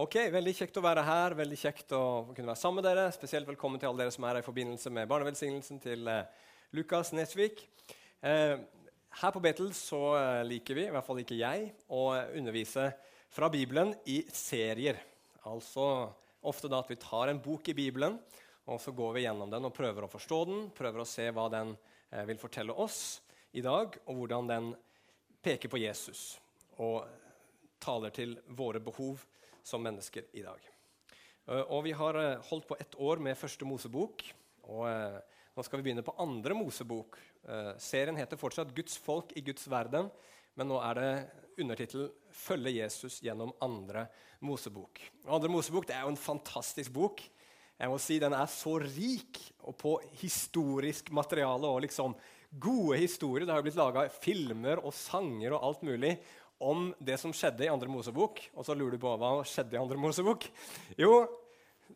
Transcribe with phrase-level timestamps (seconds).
[0.00, 1.34] Ok, Veldig kjekt å være her.
[1.36, 3.10] veldig kjekt å kunne være sammen med dere.
[3.12, 6.30] Spesielt velkommen til alle dere som er her i forbindelse med barnevelsignelsen til eh,
[6.72, 7.58] Lukas Nesvik.
[8.24, 8.54] Eh,
[9.20, 12.86] her på Betel så eh, liker vi, i hvert fall ikke jeg, å undervise
[13.28, 15.02] fra Bibelen i serier.
[15.44, 15.84] Altså
[16.48, 18.16] ofte da at vi tar en bok i Bibelen,
[18.72, 21.44] og så går vi gjennom den og prøver å forstå den, prøver å se hva
[21.52, 21.74] den
[22.08, 23.18] eh, vil fortelle oss
[23.52, 24.72] i dag, og hvordan den
[25.44, 26.38] peker på Jesus
[26.80, 27.04] og
[27.84, 29.26] taler til våre behov
[29.62, 30.70] som mennesker i dag.
[31.50, 34.24] Eh, og Vi har eh, holdt på ett år med første Mosebok.
[34.70, 35.20] og eh,
[35.56, 37.18] Nå skal vi begynne på andre Mosebok.
[37.80, 40.10] Serien heter fortsatt 'Guds folk i Guds verden',
[40.54, 41.10] men nå er det
[41.58, 44.06] undertittel 'Følge Jesus gjennom andre
[44.40, 45.00] Mosebok'.
[45.26, 47.20] Og andre Mosebok det er jo en fantastisk bok.
[47.80, 52.14] Jeg må si Den er så rik og på historisk materiale og liksom
[52.58, 53.46] gode historier.
[53.46, 56.14] Det har blitt laga filmer og sanger og alt mulig
[56.60, 58.42] om det som skjedde i andre Mosebok.
[58.54, 60.44] Og så lurer du på hva skjedde i andre Mosebok.
[61.00, 61.24] Jo,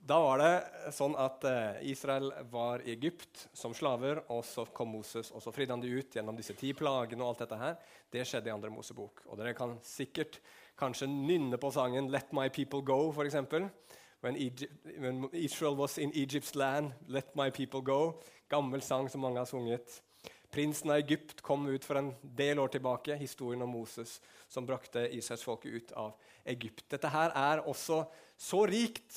[0.03, 4.91] da var det sånn at uh, Israel var i Egypt som slaver, og så kom
[4.97, 7.23] Moses, og så fridde han de ut gjennom disse ti plagene.
[7.23, 7.77] og alt dette her.
[8.11, 9.25] Det skjedde i andre Mosebok.
[9.29, 10.41] Og dere kan sikkert
[10.81, 13.37] kanskje nynne på sangen 'Let My People Go', f.eks.
[14.21, 14.37] When,
[14.99, 18.23] when Israel was in Egypt's land, 'Let My People Go'.
[18.49, 20.03] Gammel sang som mange har sunget.
[20.55, 23.16] Prinsen av Egypt kom ut for en del år tilbake.
[23.19, 26.12] Historien om Moses som brakte Israelsfolket ut av
[26.44, 26.84] Egypt.
[26.94, 28.05] Dette her er også
[28.38, 29.16] så rikt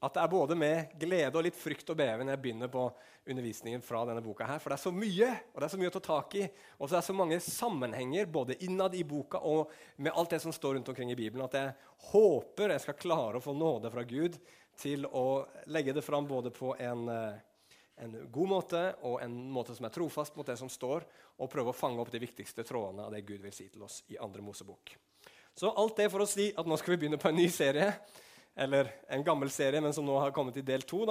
[0.00, 2.86] at det er både med glede og litt frykt og beven jeg begynner på
[3.28, 4.46] undervisningen fra denne boka.
[4.48, 6.46] her, For det er så mye og det er så mye å ta tak i.
[6.78, 10.40] Og så er det så mange sammenhenger både innad i boka og med alt det
[10.40, 11.74] som står rundt omkring i Bibelen, at jeg
[12.14, 14.40] håper jeg skal klare å få nåde fra Gud
[14.78, 17.44] til å legge det fram både på en eh,
[18.04, 21.06] en god måte og en måte som er trofast mot det som står,
[21.38, 24.02] og prøve å fange opp de viktigste trådene av det Gud vil si til oss
[24.12, 24.94] i andre Mosebok.
[25.58, 27.92] Så alt det for å si at nå skal vi begynne på en ny serie,
[28.58, 31.04] eller en gammel serie, men som nå har kommet i del to,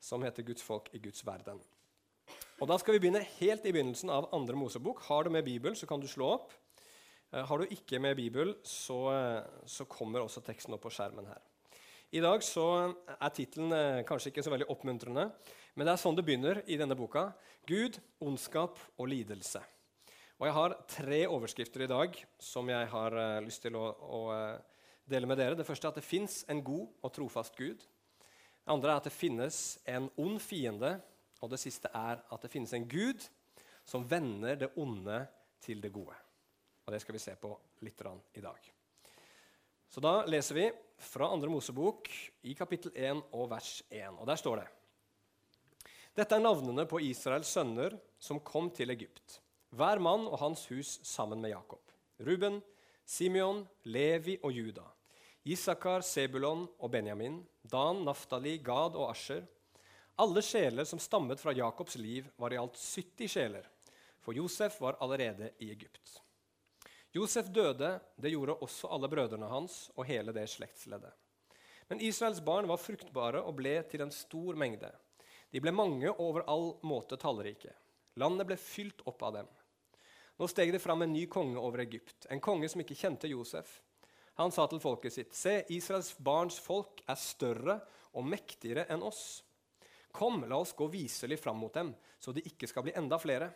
[0.00, 1.62] som heter 'Guds folk i Guds verden'.
[2.60, 5.02] Og Da skal vi begynne helt i begynnelsen av andre Mosebok.
[5.06, 6.52] Har du med Bibel, så kan du slå opp.
[7.32, 11.26] Eh, har du ikke med Bibel, så, eh, så kommer også teksten opp på skjermen
[11.26, 11.40] her.
[12.12, 15.30] I dag så er tittelen eh, kanskje ikke så veldig oppmuntrende,
[15.78, 17.28] men det er sånn det begynner i denne boka.
[17.68, 19.60] Gud, ondskap og lidelse.
[20.40, 24.18] Og Jeg har tre overskrifter i dag som jeg har uh, lyst til å, å
[24.34, 25.54] uh, dele med dere.
[25.54, 27.78] Det første er at det fins en god og trofast Gud.
[27.78, 30.96] Det andre er at det finnes en ond fiende.
[31.38, 33.22] Og det siste er at det finnes en Gud
[33.86, 35.20] som vender det onde
[35.62, 36.16] til det gode.
[36.88, 37.52] Og Det skal vi se på
[37.86, 38.02] litt
[38.34, 38.72] i dag.
[39.86, 40.66] Så Da leser vi
[40.98, 41.46] fra 2.
[41.54, 42.10] Mosebok
[42.42, 44.18] i kapittel 1 og vers 1.
[44.18, 44.68] Og Der står det
[46.18, 49.36] dette er navnene på Israels sønner som kom til Egypt,
[49.70, 51.82] hver mann og hans hus sammen med Jakob.
[52.26, 52.58] Ruben,
[53.06, 54.82] Simeon, Levi og Juda.
[55.46, 57.38] Isakar, Sebulon og Benjamin.
[57.62, 59.46] Dan, Naftali, Gad og Asher.
[60.18, 63.68] Alle sjeler som stammet fra Jakobs liv, var i alt 70 sjeler,
[64.18, 66.18] for Josef var allerede i Egypt.
[67.14, 71.14] Josef døde, det gjorde også alle brødrene hans og hele det slektsleddet.
[71.88, 74.90] Men Israels barn var fruktbare og ble til en stor mengde.
[75.50, 77.72] De ble mange og over all måte tallrike.
[78.20, 79.50] Landet ble fylt opp av dem.
[80.38, 83.80] Nå steg det fram en ny konge over Egypt, en konge som ikke kjente Josef.
[84.38, 87.80] Han sa til folket sitt.: Se, Israels barns folk er større
[88.14, 89.42] og mektigere enn oss.
[90.14, 93.50] Kom, la oss gå viselig fram mot dem, så de ikke skal bli enda flere.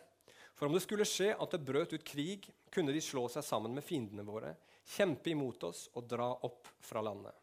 [0.53, 3.73] For om det skulle skje at det brøt ut krig, kunne de slå seg sammen
[3.73, 4.53] med fiendene våre,
[4.95, 7.33] kjempe imot oss og dra opp fra landet.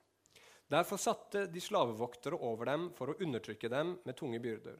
[0.70, 4.76] Derfor satte de slavevoktere over dem for å undertrykke dem med tunge byrder.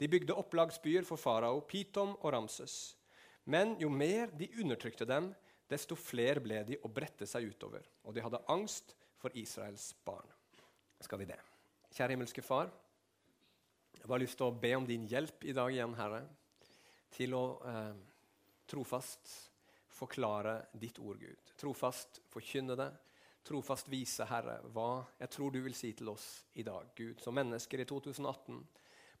[0.00, 2.96] De bygde opplagsbyer for farao, Pitom og Ramses.
[3.44, 5.28] Men jo mer de undertrykte dem,
[5.68, 7.84] desto flere ble de og bredte seg utover.
[8.08, 10.28] Og de hadde angst for Israels barn.
[11.04, 11.38] Skal vi det.
[11.92, 12.72] Kjære himmelske Far.
[13.92, 16.22] Jeg har bare lyst til å be om din hjelp i dag igjen, Herre,
[17.12, 17.96] til å eh,
[18.68, 19.32] trofast
[19.96, 21.52] forklare ditt ord, Gud.
[21.60, 22.90] Trofast forkynne det
[23.46, 26.26] trofast vise, Herre, hva jeg tror du vil si til oss
[26.58, 28.58] i dag, Gud, som mennesker i 2018,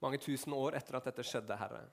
[0.02, 1.86] mange tusen år etter at dette skjedde, Herre.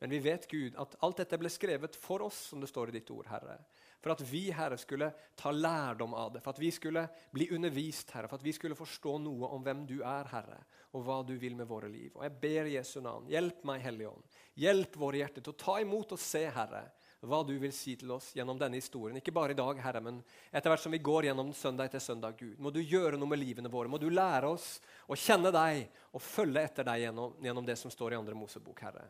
[0.00, 2.94] Men vi vet, Gud, at alt dette ble skrevet for oss, som det står i
[2.94, 3.58] ditt ord, Herre.
[4.00, 7.02] For at vi, Herre, skulle ta lærdom av det, for at vi skulle
[7.34, 10.56] bli undervist, Herre, for at vi skulle forstå noe om hvem du er, Herre,
[10.96, 12.14] og hva du vil med våre liv.
[12.14, 14.40] Og jeg ber Jesu navn, hjelp meg, Hellige Ånd.
[14.64, 16.86] Hjelp våre hjerter til å ta imot og se, Herre,
[17.20, 19.18] hva du vil si til oss gjennom denne historien.
[19.20, 22.38] Ikke bare i dag, Herre, men etter hvert som vi går gjennom søndag etter søndag.
[22.38, 23.90] Gud, må du gjøre noe med livene våre.
[23.92, 25.82] Må du lære oss å kjenne deg
[26.16, 29.04] og følge etter deg gjennom, gjennom det som står i andre Mosebok, Herre.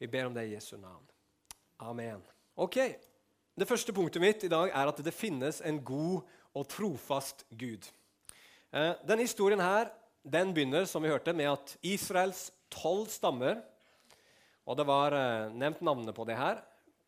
[0.00, 1.04] Vi ber om det i Jesu navn.
[1.82, 2.22] Amen.
[2.54, 2.80] Ok,
[3.54, 6.24] Det første punktet mitt i dag er at det finnes en god
[6.58, 7.86] og trofast Gud.
[8.74, 9.92] Eh, denne historien her,
[10.26, 13.62] den begynner som vi hørte, med at Israels tolv stammer
[14.64, 16.62] og det var eh, nevnt navnet på det her,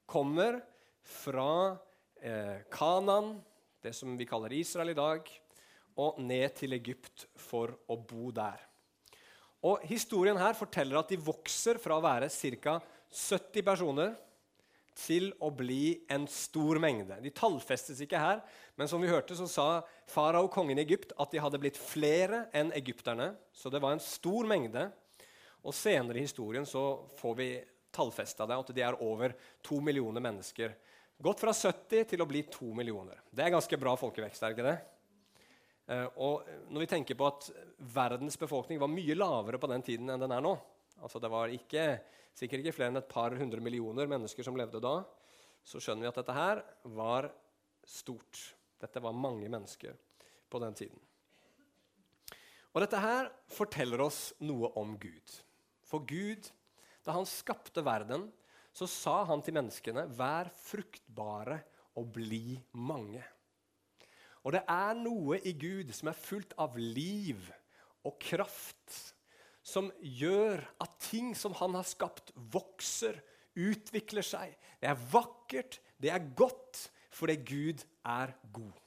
[0.07, 0.61] kommer
[1.07, 1.77] fra
[2.23, 3.37] eh, Kanan,
[3.83, 5.29] det som vi kaller Israel i dag,
[5.97, 8.61] og ned til Egypt for å bo der.
[9.67, 12.79] Og Historien her forteller at de vokser fra å være ca.
[13.11, 14.15] 70 personer
[14.97, 17.19] til å bli en stor mengde.
[17.21, 18.41] De tallfestes ikke her,
[18.77, 19.67] men som vi hørte, så sa
[20.09, 23.35] farao, kongen i Egypt, at de hadde blitt flere enn egypterne.
[23.53, 24.89] Så det var en stor mengde.
[25.67, 27.51] Og senere i historien så får vi
[27.97, 29.35] tallfesta det, at det er over
[29.65, 30.77] to millioner mennesker.
[31.17, 33.23] Gått fra 70 til å bli to millioner.
[33.33, 34.77] Det er ganske bra folkevekst, er ikke det?
[35.87, 37.51] Eh, og når vi tenker på at
[37.95, 40.57] verdens befolkning var mye lavere på den tiden enn den er nå
[41.03, 41.83] altså Det var ikke,
[42.37, 45.01] sikkert ikke flere enn et par hundre millioner mennesker som levde da.
[45.67, 46.63] Så skjønner vi at dette her
[46.97, 47.29] var
[47.87, 48.41] stort.
[48.81, 49.97] Dette var mange mennesker
[50.49, 51.03] på den tiden.
[52.73, 55.37] Og dette her forteller oss noe om Gud.
[55.87, 56.49] For Gud,
[57.07, 58.27] da han skapte verden,
[58.77, 61.63] så sa han til menneskene, 'Vær fruktbare
[61.97, 63.25] og bli mange'.
[64.45, 67.41] Og det er noe i Gud som er fullt av liv
[68.07, 69.15] og kraft,
[69.67, 73.19] som gjør at ting som han har skapt, vokser,
[73.57, 74.53] utvikler seg.
[74.79, 78.86] Det er vakkert, det er godt, fordi Gud er god.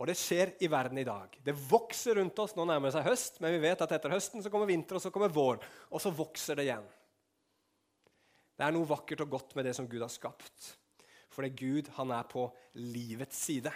[0.00, 1.34] Og det skjer i verden i dag.
[1.44, 2.54] Det vokser rundt oss.
[2.56, 5.04] Nå nærmer det seg høst, men vi vet at etter høsten så kommer vinter, og
[5.04, 5.60] så kommer vår.
[5.92, 6.86] Og så vokser det igjen.
[8.56, 10.70] Det er noe vakkert og godt med det som Gud har skapt.
[11.28, 12.46] For det er Gud han er på
[12.80, 13.72] livets side.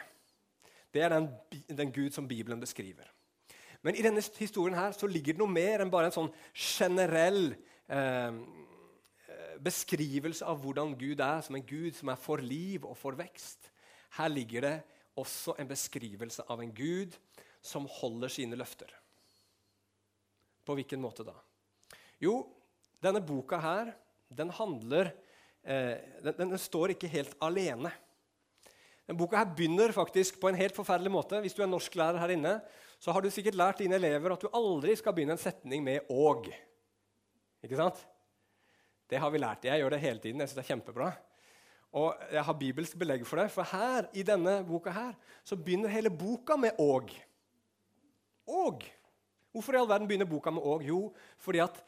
[0.94, 1.29] Det er den,
[1.69, 3.11] den Gud som Bibelen beskriver.
[3.85, 7.50] Men i denne historien her så ligger det noe mer enn bare en sånn generell
[7.93, 8.41] eh,
[9.61, 13.69] beskrivelse av hvordan Gud er, som en Gud som er for liv og for vekst.
[14.17, 14.77] Her ligger det
[15.21, 17.17] også en beskrivelse av en Gud
[17.65, 18.91] som holder sine løfter.
[20.65, 21.35] På hvilken måte da?
[22.23, 22.41] Jo,
[23.05, 23.93] denne boka her,
[24.33, 25.13] den handler
[25.63, 27.93] eh, den, den, står ikke helt alene.
[29.05, 31.43] Denne boka her begynner faktisk på en helt forferdelig måte.
[31.45, 32.57] Hvis du er norsklærer her inne,
[32.99, 36.09] så har du sikkert lært dine elever at du aldri skal begynne en setning med
[36.09, 36.49] 'og'.
[37.65, 38.01] Ikke sant?
[39.09, 39.65] Det har vi lært.
[39.65, 40.41] Jeg gjør det hele tiden.
[40.41, 41.13] Jeg synes det er kjempebra.
[41.94, 45.12] Og jeg har bibelsk belegg for det, for her i denne boka her,
[45.46, 47.14] så begynner hele boka med 'og'.
[48.46, 48.82] Og.
[49.52, 50.82] Hvorfor i all verden begynner boka med 'og'?
[50.82, 51.85] Jo, fordi at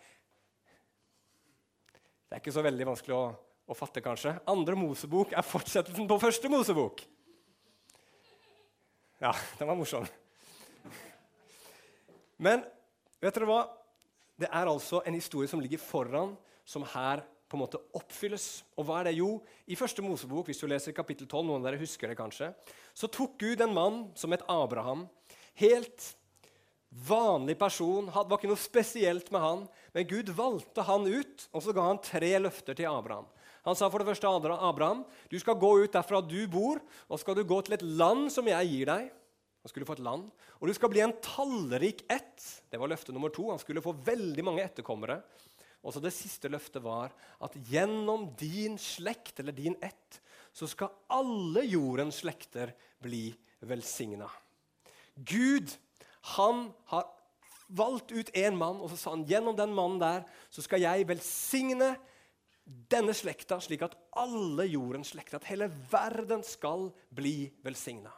[2.26, 3.34] Det er ikke så veldig vanskelig å,
[3.68, 4.40] å fatte, kanskje.
[4.46, 7.02] Andre Mosebok er fortsettelsen på første Mosebok.
[9.20, 10.06] Ja, den var morsom.
[12.36, 12.64] Men
[13.20, 13.60] vet dere hva?
[14.36, 18.64] Det er altså en historie som ligger foran, som her på en måte oppfylles.
[18.76, 19.16] Og hva er det?
[19.20, 19.40] Jo,
[19.70, 22.50] i første Mosebok, hvis du leser kapittel 12, noen av dere husker det kanskje,
[22.96, 25.06] så tok Gud en mann som het Abraham.
[25.60, 26.12] Helt
[27.06, 28.08] vanlig person.
[28.08, 29.64] Det var ikke noe spesielt med han.
[29.94, 33.28] Men Gud valgte han ut, og så ga han tre løfter til Abraham.
[33.66, 36.78] Han sa for det første Abraham, du skal gå ut derfra du bor,
[37.10, 39.08] og skal du gå til et land som jeg gir deg.
[39.66, 40.28] Han skulle få et land.
[40.60, 42.44] Og du skal bli en tallrik ett.
[42.70, 43.49] Det var løfte nummer to.
[43.50, 45.19] Han skulle få veldig mange etterkommere.
[45.86, 50.20] Og så Det siste løftet var at gjennom din slekt, eller din ett,
[50.52, 53.30] så skal alle jordens slekter bli
[53.62, 54.26] velsigna.
[55.14, 55.70] Gud
[56.34, 57.06] han har
[57.68, 61.06] valgt ut én mann, og så sa han gjennom den mannen der så skal jeg
[61.06, 61.94] velsigne
[62.66, 68.11] denne slekta, slik at alle jordens slekter, at hele verden skal bli velsigna.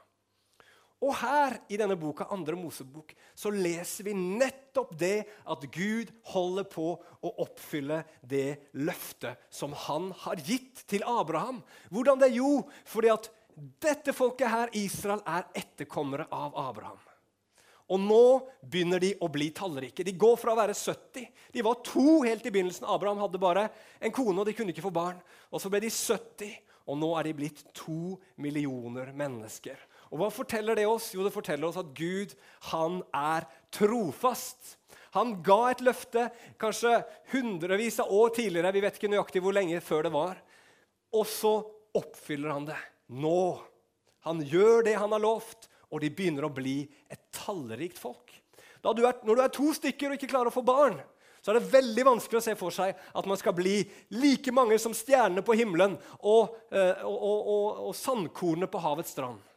[0.99, 6.67] Og her i denne boka, andre Mosebok, så leser vi nettopp det at Gud holder
[6.67, 11.61] på å oppfylle det løftet som han har gitt til Abraham.
[11.95, 12.33] Hvordan det?
[12.35, 16.99] Jo, fordi at dette folket her, Israel, er etterkommere av Abraham.
[17.89, 18.25] Og nå
[18.61, 20.05] begynner de å bli tallrike.
[20.05, 22.85] De går fra å være 70 De var to helt i begynnelsen.
[22.85, 23.69] Abraham hadde bare
[24.03, 25.23] en kone, og de kunne ikke få barn.
[25.49, 29.81] Og Så ble de 70, og nå er de blitt to millioner mennesker.
[30.09, 31.11] Og Hva forteller det oss?
[31.15, 32.35] Jo, det forteller oss at Gud
[32.73, 34.77] han er trofast.
[35.17, 36.29] Han ga et løfte
[36.61, 37.01] kanskje
[37.33, 38.73] hundrevis av år tidligere.
[38.77, 40.41] Vi vet ikke nøyaktig hvor lenge før det var.
[41.17, 41.55] Og så
[41.97, 43.59] oppfyller han det nå.
[44.29, 48.35] Han gjør det han har lovt, og de begynner å bli et tallrikt folk.
[48.85, 50.99] Du er, når du er to stykker og ikke klarer å få barn,
[51.41, 53.81] så er det veldig vanskelig å se for seg at man skal bli
[54.13, 59.48] like mange som stjernene på himmelen og, eh, og, og, og sandkornene på havets strand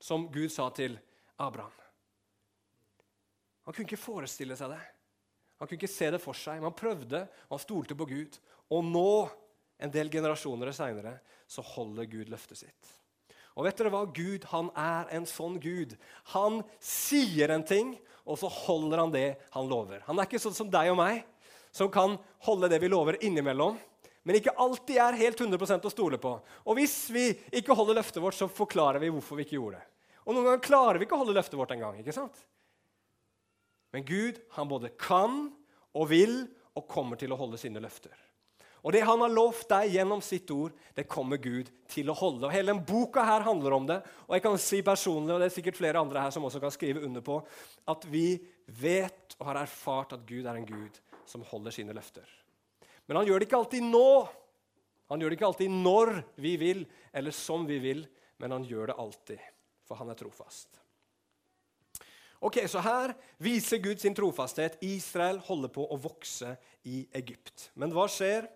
[0.00, 0.96] som Gud sa til
[1.40, 1.74] Abraham.
[3.66, 4.80] Han kunne ikke forestille seg det.
[5.60, 6.58] Han kunne ikke se det for seg.
[6.58, 8.38] Men han prøvde, og han stolte på Gud.
[8.72, 9.12] Og nå,
[9.80, 11.18] en del generasjoner seinere,
[11.50, 12.94] så holder Gud løftet sitt.
[13.58, 14.06] Og vet dere hva?
[14.14, 15.96] Gud han er en sånn Gud.
[16.32, 17.92] Han sier en ting,
[18.24, 20.00] og så holder han det han lover.
[20.06, 21.24] Han er ikke sånn som deg og meg,
[21.74, 22.16] som kan
[22.46, 23.76] holde det vi lover innimellom,
[24.26, 26.34] men ikke alltid er helt 100 å stole på.
[26.66, 29.89] Og hvis vi ikke holder løftet vårt, så forklarer vi hvorfor vi ikke gjorde det.
[30.26, 32.00] Og noen ganger klarer vi ikke å holde løftet vårt engang.
[33.90, 35.46] Men Gud han både kan
[35.96, 36.42] og vil
[36.78, 38.14] og kommer til å holde sine løfter.
[38.80, 42.46] Og det han har lovt deg gjennom sitt ord, det kommer Gud til å holde.
[42.46, 43.98] Og Hele denne boka her handler om det.
[44.24, 46.72] Og jeg kan si personlig, og det er sikkert flere andre her som også kan
[46.72, 47.36] skrive under på,
[47.92, 48.38] at vi
[48.80, 52.24] vet og har erfart at Gud er en Gud som holder sine løfter.
[53.04, 54.08] Men han gjør det ikke alltid nå.
[55.10, 58.04] Han gjør det ikke alltid når vi vil, eller som vi vil,
[58.40, 59.40] men han gjør det alltid,
[59.90, 60.78] for han er trofast.
[62.40, 64.78] Ok, Så her viser Gud sin trofasthet.
[64.80, 66.54] Israel holder på å vokse
[66.88, 67.68] i Egypt.
[67.74, 68.46] Men hva skjer?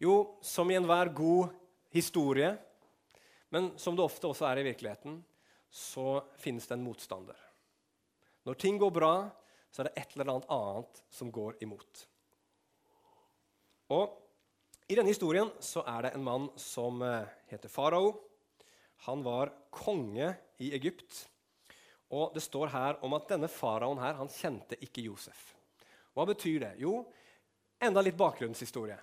[0.00, 1.54] Jo, som i enhver god
[1.92, 2.50] historie,
[3.48, 5.18] men som det ofte også er i virkeligheten,
[5.70, 7.36] så finnes det en motstander.
[8.44, 9.14] Når ting går bra,
[9.70, 12.06] så er det et eller annet annet som går imot.
[13.96, 14.16] Og
[14.90, 18.12] I denne historien så er det en mann som eh, heter farao.
[19.06, 21.26] Han var konge i Egypt.
[22.10, 25.54] Og Det står her om at denne faraoen her, han kjente ikke Josef.
[26.14, 26.72] Hva betyr det?
[26.82, 27.04] Jo,
[27.80, 28.98] enda litt bakgrunnshistorie.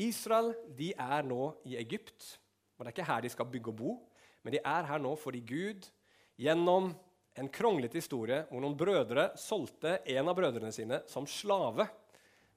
[0.00, 2.38] Israel de er nå i Egypt.
[2.78, 3.96] og Det er ikke her de skal bygge og bo,
[4.42, 5.86] men de er her nå fordi Gud
[6.38, 6.92] gjennom
[7.34, 11.86] en kronglete historie hvor noen brødre solgte en av brødrene sine som slave.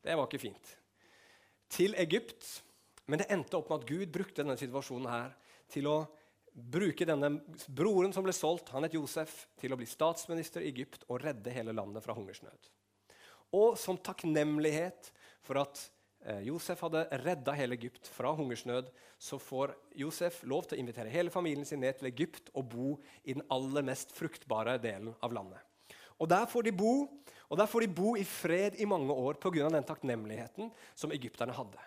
[0.01, 0.73] Det var ikke fint
[1.73, 2.45] til Egypt.
[3.07, 5.33] Men det endte opp med at Gud brukte denne situasjonen her
[5.71, 5.97] til å
[6.57, 7.29] bruke denne
[7.69, 11.53] broren som ble solgt, han het Josef, til å bli statsminister i Egypt og redde
[11.53, 12.71] hele landet fra hungersnød.
[13.57, 15.11] Og som takknemlighet
[15.45, 15.83] for at
[16.25, 18.89] eh, Josef hadde redda hele Egypt fra hungersnød,
[19.21, 22.89] så får Josef lov til å invitere hele familien sin ned til Egypt og bo
[23.23, 25.61] i den aller mest fruktbare delen av landet.
[26.17, 26.93] Og Der får de bo
[27.47, 29.69] og der får de bo i fred i mange år pga.
[29.69, 31.79] den takknemligheten som egypterne hadde.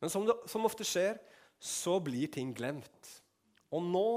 [0.00, 1.18] Men som, det, som ofte skjer,
[1.60, 3.22] så blir ting glemt.
[3.74, 4.10] Og nå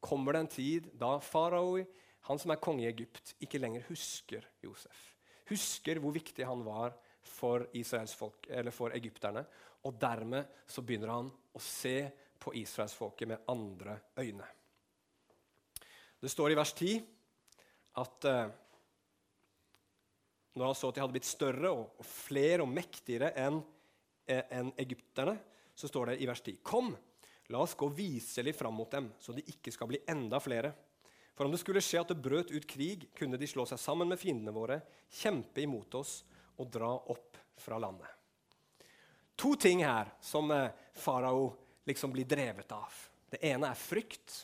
[0.00, 1.80] kommer det en tid da farao,
[2.28, 5.06] han som er konge i Egypt, ikke lenger husker Josef.
[5.50, 6.94] Husker hvor viktig han var
[7.26, 7.66] for,
[8.16, 9.44] folk, for egypterne.
[9.88, 12.04] Og dermed så begynner han å se
[12.40, 14.46] på israelsfolket med andre øyne.
[16.20, 17.00] Det står i vers 10
[18.00, 18.50] at eh,
[20.60, 23.60] når han så at de hadde blitt større og, og flere og mektigere enn
[24.28, 25.36] eh, en egypterne,
[25.74, 26.92] så står det i vers 10.: Kom,
[27.50, 30.72] la oss gå viselig fram mot dem, så de ikke skal bli enda flere.
[31.34, 34.10] For om det skulle skje at det brøt ut krig, kunne de slå seg sammen
[34.10, 34.80] med fiendene våre,
[35.10, 36.20] kjempe imot oss
[36.60, 38.08] og dra opp fra landet.
[39.40, 40.68] To ting her som eh,
[41.00, 41.48] farao
[41.88, 42.92] liksom blir drevet av.
[43.30, 44.34] Det ene er frykt.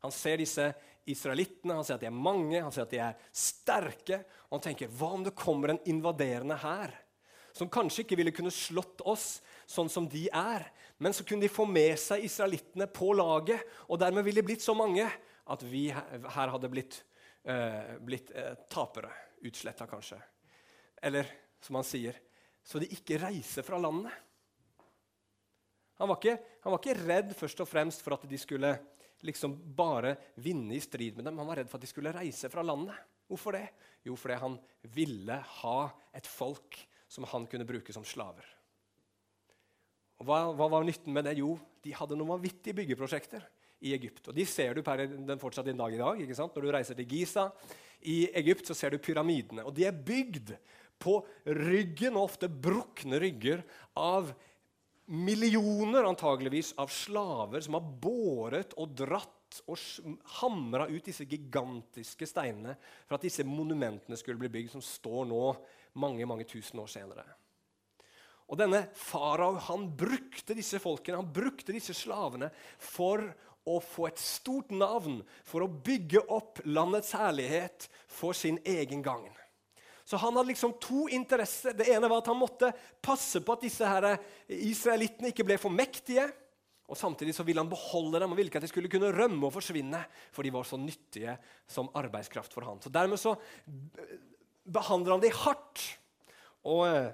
[0.00, 0.70] Han ser disse
[1.08, 4.22] israelittene, han ser at de er mange, han ser at de er sterke.
[4.48, 6.94] Og han tenker hva om det kommer en invaderende hær?
[7.52, 10.64] Som kanskje ikke ville kunne slått oss sånn som de er,
[10.98, 14.64] men så kunne de få med seg israelittene på laget, og dermed ville de blitt
[14.64, 15.04] så mange
[15.48, 17.02] at vi her hadde blitt,
[17.44, 19.12] eh, blitt eh, tapere.
[19.46, 20.16] Utsletta, kanskje.
[20.98, 21.28] Eller
[21.62, 22.16] som han sier,
[22.66, 24.10] så de ikke reiser fra landet.
[25.98, 26.34] Han var, ikke,
[26.64, 28.72] han var ikke redd først og fremst for at de skulle
[29.26, 31.38] liksom bare vinne i strid med dem.
[31.38, 32.98] Han var redd for at de skulle reise fra landet.
[33.30, 33.66] Hvorfor det?
[34.06, 34.58] Jo, fordi han
[34.94, 35.78] ville ha
[36.16, 36.78] et folk
[37.10, 38.46] som han kunne bruke som slaver.
[40.18, 41.36] Og hva, hva var nytten med det?
[41.38, 43.44] Jo, de hadde noen vanvittige byggeprosjekter
[43.86, 44.26] i Egypt.
[44.30, 46.20] Og De ser du per den fortsatt en dag i dag.
[46.22, 46.56] ikke sant?
[46.56, 47.46] Når du reiser til Giza
[48.02, 49.64] i Egypt, så ser du pyramidene.
[49.66, 50.56] Og de er bygd
[50.98, 53.62] på ryggen, og ofte brukne rygger,
[53.94, 54.32] av
[55.08, 59.80] millioner antageligvis av slaver som har båret og dratt og
[60.42, 62.74] hamra ut disse gigantiske steinene
[63.06, 65.44] for at disse monumentene skulle bli bygd, som står nå
[66.02, 67.24] mange mange tusen år senere.
[68.48, 72.48] Og denne farao han brukte disse folkene, han brukte disse slavene
[72.80, 73.26] for
[73.68, 79.28] å få et stort navn, for å bygge opp landets herlighet for sin egen gagn.
[80.08, 81.74] Så han hadde liksom to interesser.
[81.76, 82.70] Det ene var at han måtte
[83.04, 84.14] passe på at disse her
[84.48, 86.24] israelittene ikke ble for mektige.
[86.88, 89.44] Og Samtidig så ville han beholde dem og ville ikke at de skulle kunne rømme
[89.44, 90.00] og forsvinne.
[90.32, 91.36] For de var så nyttige
[91.68, 92.80] som arbeidskraft for han.
[92.80, 93.34] Så Dermed så
[94.64, 95.84] behandler han dem hardt.
[96.64, 97.12] Og eh,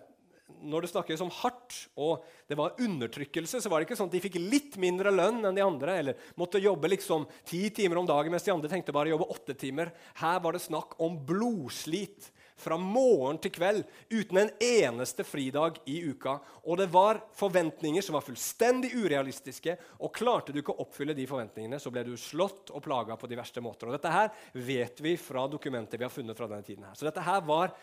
[0.65, 4.17] når det snakkes om hardt og det var undertrykkelse, så var det ikke sånn at
[4.17, 8.09] de fikk litt mindre lønn enn de andre, eller måtte jobbe liksom ti timer om
[8.09, 9.93] dagen mens de andre tenkte bare å jobbe åtte timer.
[10.21, 13.83] Her var det snakk om blodslit fra morgen til kveld
[14.13, 16.37] uten en eneste fridag i uka.
[16.65, 19.77] Og det var forventninger som var fullstendig urealistiske.
[20.07, 23.31] Og klarte du ikke å oppfylle de forventningene, så ble du slått og plaga på
[23.31, 23.91] de verste måter.
[23.91, 26.87] Og dette her vet vi fra dokumenter vi har funnet fra denne tiden.
[26.87, 26.95] her.
[26.99, 27.75] Så dette her var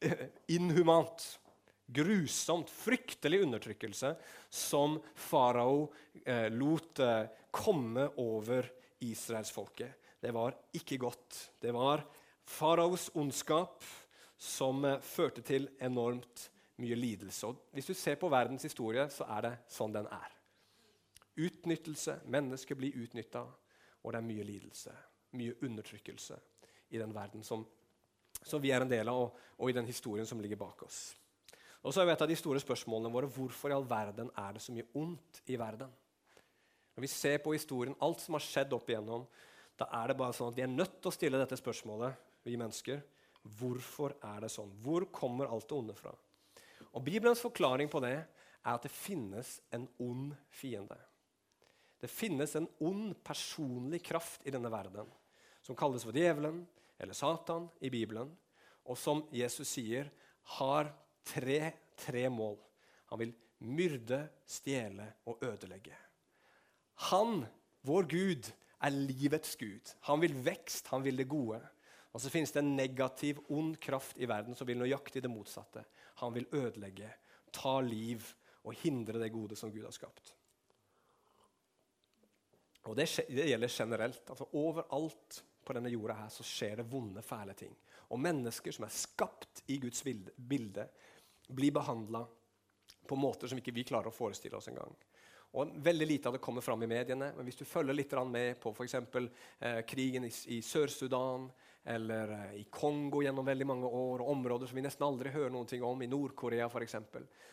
[0.00, 1.26] eh, inhumant
[1.86, 4.14] grusomt, fryktelig undertrykkelse
[4.48, 5.92] som farao
[6.24, 9.92] eh, lot eh, komme over israelsfolket.
[10.20, 11.50] Det var ikke godt.
[11.60, 12.04] Det var
[12.44, 13.84] faraos ondskap
[14.36, 16.48] som eh, førte til enormt
[16.80, 17.46] mye lidelse.
[17.46, 20.32] Og hvis du ser på verdens historie, så er det sånn den er.
[21.44, 22.20] Utnyttelse.
[22.30, 23.44] Mennesker blir utnytta,
[24.02, 24.94] og det er mye lidelse.
[25.38, 26.38] Mye undertrykkelse
[26.94, 27.66] i den verden som,
[28.42, 31.12] som vi er en del av, og, og i den historien som ligger bak oss.
[31.84, 34.62] Og så er Et av de store spørsmålene våre hvorfor i all verden er det
[34.64, 35.90] så mye ondt i verden.
[36.94, 39.26] Når vi ser på historien, alt som har skjedd opp igjennom,
[39.76, 42.14] da er det bare sånn at vi er nødt til å stille dette spørsmålet,
[42.46, 43.02] vi mennesker.
[43.58, 44.70] Hvorfor er det sånn?
[44.84, 46.14] Hvor kommer alt det onde fra?
[46.94, 50.96] Og Bibelens forklaring på det er at det finnes en ond fiende.
[52.00, 55.08] Det finnes en ond personlig kraft i denne verden
[55.64, 56.62] som kalles for djevelen
[57.00, 58.30] eller Satan i Bibelen,
[58.84, 60.10] og som Jesus sier
[60.58, 60.92] har
[61.24, 62.58] tre, tre mål.
[63.12, 65.96] Han vil myrde, stjele og ødelegge.
[67.10, 67.44] Han,
[67.82, 68.50] vår Gud,
[68.84, 69.94] er livets Gud.
[70.08, 71.60] Han vil vekst, han vil det gode.
[72.14, 75.82] Og så finnes det en negativ, ond kraft i verden som vil nøyaktig det motsatte.
[76.22, 77.10] Han vil ødelegge,
[77.54, 78.22] ta liv
[78.64, 80.34] og hindre det gode som Gud har skapt.
[82.84, 84.30] Og Det, det gjelder generelt.
[84.30, 87.72] altså Overalt på denne jorda her så skjer det vonde, fæle ting.
[88.12, 90.86] Og mennesker som er skapt i Guds bilde,
[91.48, 92.24] blir behandla
[93.08, 94.94] på måter som ikke vi klarer å forestille oss engang.
[95.54, 98.58] Og Veldig lite av det kommer fram i mediene, men hvis du følger litt med
[98.60, 98.94] på f.eks.
[99.60, 101.46] Eh, krigen i, i Sør-Sudan
[101.84, 105.52] eller eh, i Kongo gjennom veldig mange år, og områder som vi nesten aldri hører
[105.54, 106.96] noen ting om, i Nord-Korea f.eks.,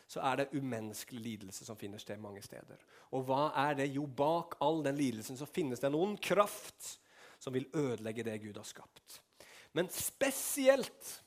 [0.07, 2.81] så er det umenneskelig lidelse som finner sted mange steder.
[3.11, 3.91] Og hva er det?
[3.93, 6.95] Jo, bak all den lidelsen så finnes det en ond kraft
[7.41, 9.21] som vil ødelegge det Gud har skapt.
[9.77, 11.19] Men spesielt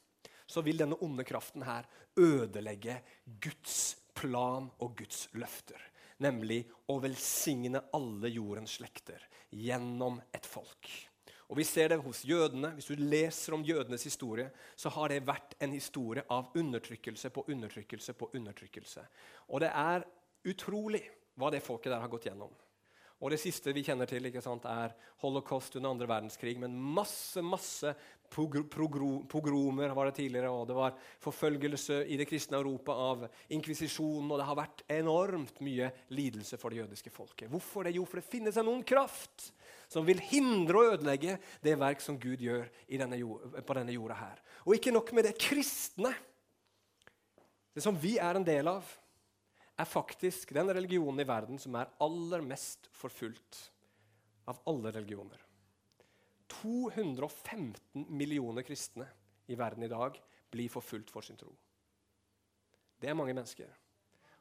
[0.54, 3.00] så vil denne onde kraften her ødelegge
[3.42, 5.80] Guds plan og Guds løfter.
[6.22, 10.90] Nemlig å velsigne alle jordens slekter gjennom et folk.
[11.50, 12.70] Og Vi ser det hos jødene.
[12.74, 17.44] Hvis du leser om jødenes historie, så har det vært en historie av undertrykkelse på
[17.52, 19.04] undertrykkelse på undertrykkelse.
[19.50, 20.06] Og det er
[20.44, 21.02] utrolig
[21.36, 22.54] hva det folket der har gått gjennom.
[23.20, 26.58] Og Det siste vi kjenner til, sant, er holocaust under andre verdenskrig.
[26.60, 27.94] Men masse masse
[28.30, 34.30] pogromer var det tidligere, og det var forfølgelse i det kristne Europa av inkvisisjonen.
[34.30, 37.50] Og det har vært enormt mye lidelse for det jødiske folket.
[37.52, 37.94] Hvorfor det?
[37.96, 39.50] Jo, for det finnes en ond kraft
[39.90, 44.18] som vil hindre og ødelegge det verk som Gud gjør denne jord, på denne jorda
[44.18, 44.42] her.
[44.64, 46.14] Og ikke nok med det kristne,
[47.74, 48.86] det som vi er en del av
[49.74, 53.64] er faktisk den religionen i verden som er aller mest forfulgt
[54.50, 55.43] av alle religioner.
[56.50, 59.06] 215 millioner kristne
[59.46, 60.18] i verden i dag
[60.50, 61.52] blir forfulgt for sin tro.
[63.00, 63.70] Det er mange mennesker.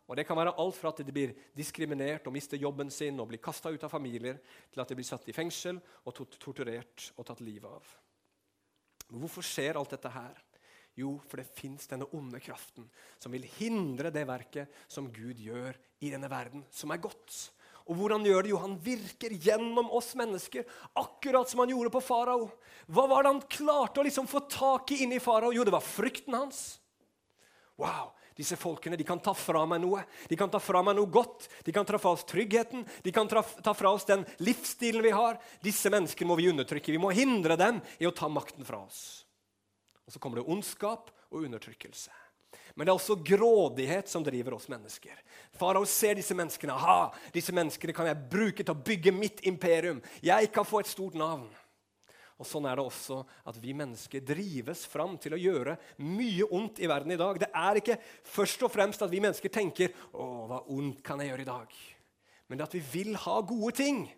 [0.08, 3.30] Og Det kan være alt fra at de blir diskriminert og mister jobben sin og
[3.32, 4.39] blir kasta ut av familier,
[4.72, 7.94] til at de blir satt i fengsel og torturert og tatt livet av.
[9.13, 10.36] Hvorfor skjer alt dette her?
[11.00, 12.86] Jo, for det fins denne onde kraften
[13.18, 17.34] som vil hindre det verket som Gud gjør i denne verden, som er godt.
[17.89, 18.54] Og hvordan gjør det?
[18.54, 20.63] Jo, han virker gjennom oss mennesker,
[21.00, 22.48] akkurat som han gjorde på farao.
[22.88, 25.52] Hva var det han klarte å liksom få tak i inni farao?
[25.56, 26.63] Jo, det var frykten hans.
[27.82, 30.06] Wow, disse folkene de kan ta fra meg noe.
[30.30, 31.50] De kan ta fra meg noe godt.
[31.65, 32.86] De kan ta fra oss tryggheten.
[33.04, 35.41] De kan ta, fra oss den livsstilen vi har.
[35.63, 36.96] Disse menneskene må vi undertrykke.
[36.96, 39.26] Vi må hindre dem i å ta makten fra oss.
[40.08, 42.23] Og så kommer det ondskap og undertrykkelse.
[42.74, 45.18] Men det er også grådighet som driver oss mennesker.
[45.54, 46.74] Farao ser disse menneskene.
[46.74, 50.00] Aha, disse menneskene kan jeg bruke til å bygge mitt imperium.
[50.26, 51.46] Jeg kan få et stort navn.
[52.42, 56.82] Og Sånn er det også at vi mennesker drives fram til å gjøre mye ondt
[56.82, 57.38] i verden i dag.
[57.40, 61.30] Det er ikke først og fremst at vi mennesker tenker 'Å, hva ondt kan jeg
[61.30, 61.76] gjøre i dag?'
[62.50, 64.12] Men det at vi vil ha gode ting.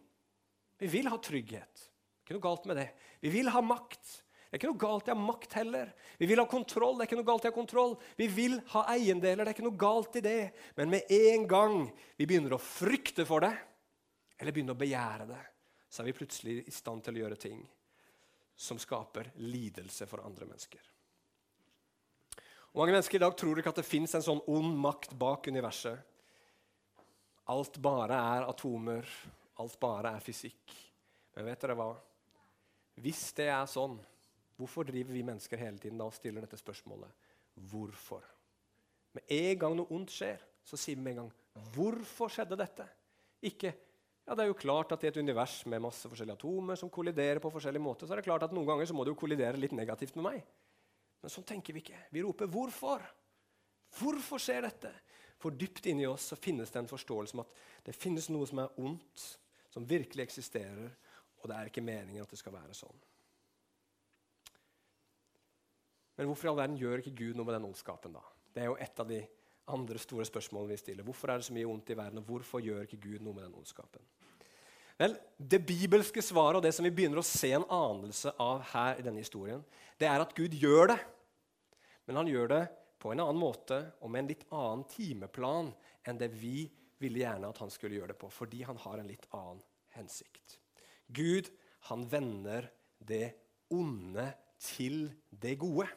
[0.79, 1.89] Vi vil ha trygghet.
[2.23, 2.89] Ikke noe galt med det.
[3.21, 4.23] Vi vil ha makt.
[4.45, 5.89] Det er ikke noe galt i å ha makt heller.
[6.19, 6.97] Vi vil ha kontroll.
[6.97, 7.95] det er ikke noe galt i å ha kontroll.
[8.15, 9.43] Vi vil ha eiendeler.
[9.43, 10.41] Det er ikke noe galt i det.
[10.77, 11.77] Men med en gang
[12.15, 13.53] vi begynner å frykte for det,
[14.37, 15.41] eller begynner å begjære det,
[15.89, 17.61] så er vi plutselig i stand til å gjøre ting
[18.55, 20.91] som skaper lidelse for andre mennesker.
[22.75, 25.47] Og Mange mennesker i dag tror ikke at det fins en sånn ond makt bak
[25.47, 25.95] universet.
[27.51, 29.07] Alt bare er atomer,
[29.63, 30.73] alt bare er fysikk.
[31.35, 31.93] Men vet dere hva?
[32.99, 33.95] Hvis det er sånn,
[34.55, 37.11] Hvorfor driver vi mennesker hele tiden da og stiller dette spørsmålet?
[37.71, 38.23] Hvorfor?
[39.15, 41.33] Med en gang noe ondt skjer, så sier vi med en gang
[41.73, 42.87] 'Hvorfor skjedde dette?'
[43.41, 43.73] Ikke
[44.27, 47.39] ja, Det er jo klart at i et univers med masse forskjellige atomer som kolliderer
[47.39, 49.57] på forskjellige måter, så er det klart at noen ganger så må det jo kollidere
[49.57, 50.43] litt negativt med meg.
[51.21, 51.99] Men sånn tenker vi ikke.
[52.11, 53.05] Vi roper 'Hvorfor?'
[53.99, 54.91] Hvorfor skjer dette?
[55.37, 57.51] For dypt inni oss så finnes det en forståelse om at
[57.85, 59.37] det finnes noe som er ondt,
[59.69, 60.91] som virkelig eksisterer,
[61.37, 62.97] og det er ikke meningen at det skal være sånn.
[66.15, 68.15] Men hvorfor i all verden gjør ikke Gud noe med den ondskapen?
[68.15, 68.23] da?
[68.55, 69.19] Det er jo et av de
[69.75, 71.05] andre store spørsmålene vi stiller.
[71.07, 73.47] Hvorfor er det så mye ondt i verden, og hvorfor gjør ikke Gud noe med
[73.47, 74.05] den ondskapen?
[74.95, 78.99] Vel, Det bibelske svaret og det som vi begynner å se en anelse av her,
[78.99, 79.63] i denne historien,
[79.99, 80.99] det er at Gud gjør det.
[82.07, 82.63] Men han gjør det
[83.01, 85.73] på en annen måte og med en litt annen timeplan
[86.07, 86.69] enn det vi
[87.01, 89.59] ville gjerne at han skulle gjøre det på, fordi han har en litt annen
[89.97, 90.59] hensikt.
[91.11, 91.51] Gud
[91.89, 92.69] han vender
[93.03, 93.33] det
[93.73, 94.29] onde
[94.61, 95.89] til det gode.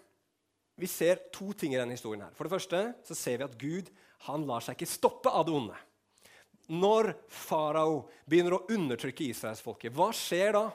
[0.79, 2.23] Vi ser to ting i denne historien.
[2.23, 2.35] her.
[2.39, 3.91] For det første så ser vi at Gud
[4.29, 5.77] han lar seg ikke stoppe av det onde.
[6.69, 10.67] Når farao begynner å undertrykke israelsfolket, hva skjer da?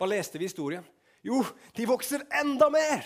[0.00, 0.84] Hva leste vi i historien?
[1.22, 1.42] Jo,
[1.76, 3.04] de vokser enda mer!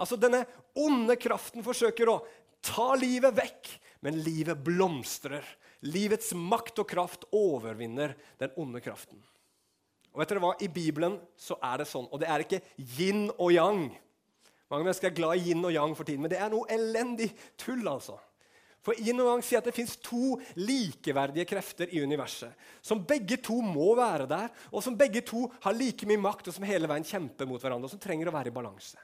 [0.00, 0.44] Altså, Denne
[0.78, 2.20] onde kraften forsøker å
[2.64, 3.72] ta livet vekk,
[4.04, 5.44] men livet blomstrer.
[5.84, 9.20] Livets makt og kraft overvinner den onde kraften.
[10.12, 10.54] Og vet dere hva?
[10.60, 12.62] I Bibelen så er det sånn, og det er ikke
[12.96, 13.90] yin og yang.
[14.70, 17.30] Mange mennesker er glad i yin og yang for tiden, men det er noe elendig
[17.58, 17.82] tull.
[17.88, 18.18] altså.
[18.80, 22.54] For yin og yang sier at det fins to likeverdige krefter i universet.
[22.80, 26.56] Som begge to må være der, og som begge to har like mye makt, og
[26.56, 29.02] som hele veien kjemper mot hverandre, og som trenger å være i balanse.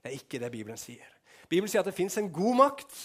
[0.00, 1.08] Det er ikke det Bibelen sier.
[1.48, 3.00] Bibelen sier at det fins en god makt,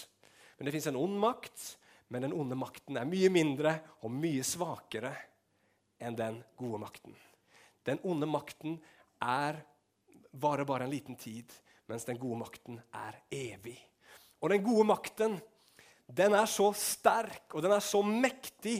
[0.56, 1.72] men det fins en ond makt.
[2.08, 3.72] Men den onde makten er mye mindre
[4.06, 5.10] og mye svakere
[5.98, 7.16] enn den gode makten.
[7.86, 8.76] Den onde makten
[9.22, 9.58] er
[10.36, 11.50] varer bare en liten tid,
[11.90, 13.76] mens den gode makten er evig.
[14.42, 15.38] Og den gode makten
[16.06, 18.78] den er så sterk og den er så mektig.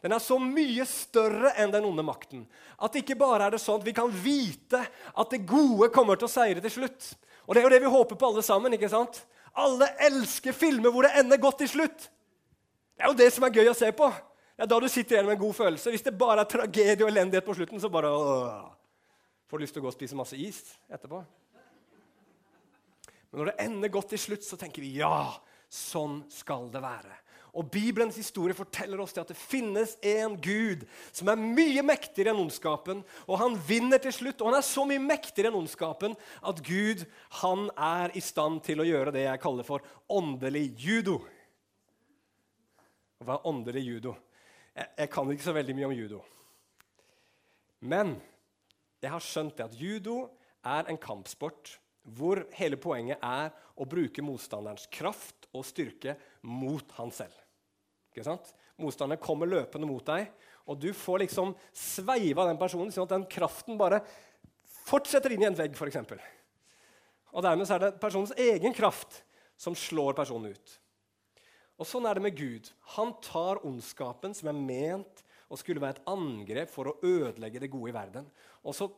[0.00, 2.46] Den er så mye større enn den onde makten
[2.80, 6.30] at ikke bare er det sånn at vi kan vite at det gode kommer til
[6.30, 7.12] å seire til slutt.
[7.46, 8.72] Og det er jo det vi håper på alle sammen.
[8.72, 9.20] ikke sant?
[9.58, 12.08] Alle elsker filmer hvor det ender godt til slutt.
[12.96, 14.08] Det er jo det som er gøy å se på.
[14.54, 15.92] Det er da du sitter igjen med en god følelse.
[15.92, 18.66] Hvis det bare er tragedie og elendighet på slutten, så bare åh,
[19.48, 20.58] får du lyst til å gå og spise masse is
[20.92, 21.22] etterpå.
[23.30, 25.30] Men når det ender godt til slutt, så tenker vi ja,
[25.70, 27.16] sånn skal det være.
[27.58, 32.42] Og Bibelens historie forteller oss at det finnes en Gud som er mye mektigere enn
[32.44, 33.02] ondskapen.
[33.26, 34.38] Og han vinner til slutt.
[34.38, 36.14] Og han er så mye mektigere enn ondskapen
[36.46, 37.02] at Gud
[37.40, 41.18] han er i stand til å gjøre det jeg kaller for åndelig judo.
[43.26, 44.14] Hva er åndelig judo?
[44.76, 46.22] Jeg, jeg kan ikke så veldig mye om judo.
[47.80, 48.14] Men
[49.02, 50.22] jeg har skjønt det at judo
[50.62, 51.80] er en kampsport
[52.16, 57.36] hvor hele poenget er å bruke motstanderens kraft og styrke mot han selv.
[58.10, 58.52] Ikke sant?
[58.80, 60.30] Motstanderen kommer løpende mot deg,
[60.66, 64.02] og du får liksom sveiva den personen, sånn at den kraften bare
[64.86, 65.98] fortsetter inn i en vegg, f.eks.
[67.30, 69.20] Og dermed er det personens egen kraft
[69.60, 70.76] som slår personen ut.
[71.80, 72.68] Og Sånn er det med Gud.
[72.96, 77.70] Han tar ondskapen som er ment å skulle være et angrep for å ødelegge det
[77.72, 78.26] gode i verden.
[78.62, 78.90] Og så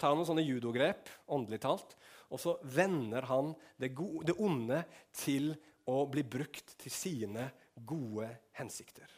[0.00, 1.92] tar han noen sånne judogrep, åndelig talt,
[2.32, 4.80] og så vender han det, gode, det onde
[5.16, 5.52] til
[5.90, 7.50] å bli brukt til sine
[7.86, 9.10] gode hensikter.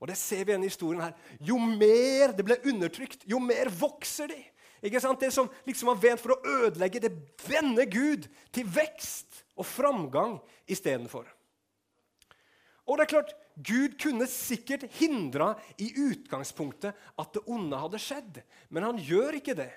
[0.00, 1.16] Og Det ser vi i denne historien her.
[1.44, 4.38] Jo mer det ble undertrykt, jo mer vokser de.
[4.80, 5.20] Ikke sant?
[5.20, 7.12] Det som liksom var vent for å ødelegge, det
[7.44, 11.28] vender Gud til vekst og framgang istedenfor.
[12.88, 18.40] Og det er klart, Gud kunne sikkert hindra i utgangspunktet at det onde hadde skjedd,
[18.72, 19.70] men han gjør ikke det.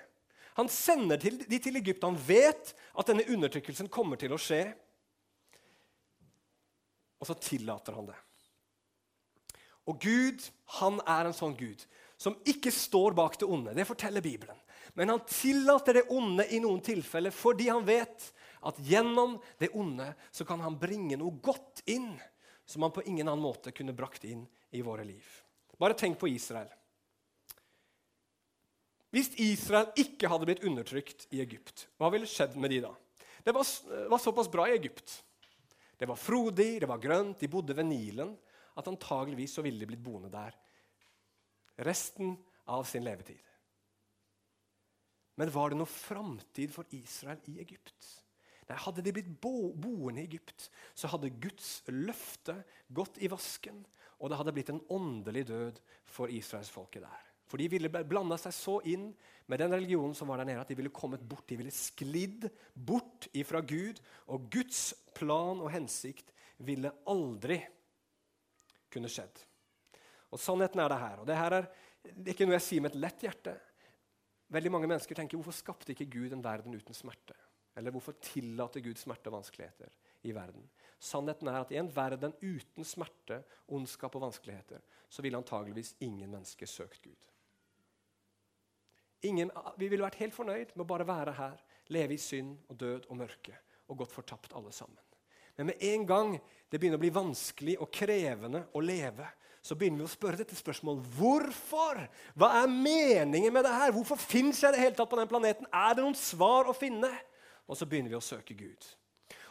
[0.58, 2.04] Han sender de til Egypt.
[2.06, 4.62] Han vet at denne undertrykkelsen kommer til å skje.
[7.18, 8.18] Og så tillater han det.
[9.90, 10.44] Og Gud
[10.78, 11.82] han er en sånn Gud
[12.20, 13.74] som ikke står bak det onde.
[13.76, 14.56] Det forteller Bibelen.
[14.94, 18.30] Men han tillater det onde i noen tilfeller fordi han vet
[18.64, 22.14] at gjennom det onde så kan han bringe noe godt inn
[22.64, 25.24] som han på ingen annen måte kunne brakt inn i våre liv.
[25.78, 26.70] Bare tenk på Israel.
[29.14, 32.90] Hvis Israel ikke hadde blitt undertrykt i Egypt, hva ville skjedd med de da?
[33.44, 33.68] Det var,
[34.10, 35.20] var såpass bra i Egypt.
[35.96, 38.32] Det var frodig, det var grønt, de bodde ved Nilen.
[38.74, 40.56] At antageligvis så ville de blitt boende der
[41.86, 42.36] resten
[42.70, 43.40] av sin levetid.
[45.34, 48.10] Men var det noe framtid for Israel i Egypt?
[48.68, 52.60] Nei, Hadde de blitt bo boende i Egypt, så hadde Guds løfte
[52.94, 53.82] gått i vasken,
[54.22, 57.33] og det hadde blitt en åndelig død for Israels folket der.
[57.50, 59.10] For de ville blanda seg så inn
[59.50, 62.48] med den religionen som var der nede, at de ville kommet bort, de ville sklidd
[62.74, 64.00] bort ifra Gud.
[64.32, 66.32] Og Guds plan og hensikt
[66.64, 67.60] ville aldri
[68.94, 69.42] kunne skjedd.
[70.34, 71.20] Og Sannheten er det her.
[71.20, 71.70] og det her er,
[72.32, 73.54] ikke noe jeg sier med et lett hjerte.
[74.54, 77.36] Veldig mange mennesker tenker hvorfor skapte ikke Gud en verden uten smerte?
[77.74, 79.90] Eller hvorfor tillater Gud smerte og vanskeligheter
[80.22, 80.66] i verden?
[81.02, 86.30] Sannheten er at i en verden uten smerte, ondskap og vanskeligheter, så ville antageligvis ingen
[86.30, 87.33] mennesker søkt Gud.
[89.24, 91.56] Ingen, vi ville vært helt fornøyd med å bare være her,
[91.94, 93.56] leve i synd og død og mørke
[93.88, 95.00] og gått fortapt alle sammen.
[95.56, 96.34] Men med en gang
[96.70, 99.26] det begynner å bli vanskelig og krevende å leve,
[99.64, 102.02] så begynner vi å spørre dette spørsmålet hvorfor?
[102.36, 103.94] Hva er meningen med det her?
[103.96, 105.68] Hvorfor fins jeg det hele tatt på den planeten?
[105.72, 107.08] Er det noen svar å finne?
[107.64, 108.90] Og så begynner vi å søke Gud.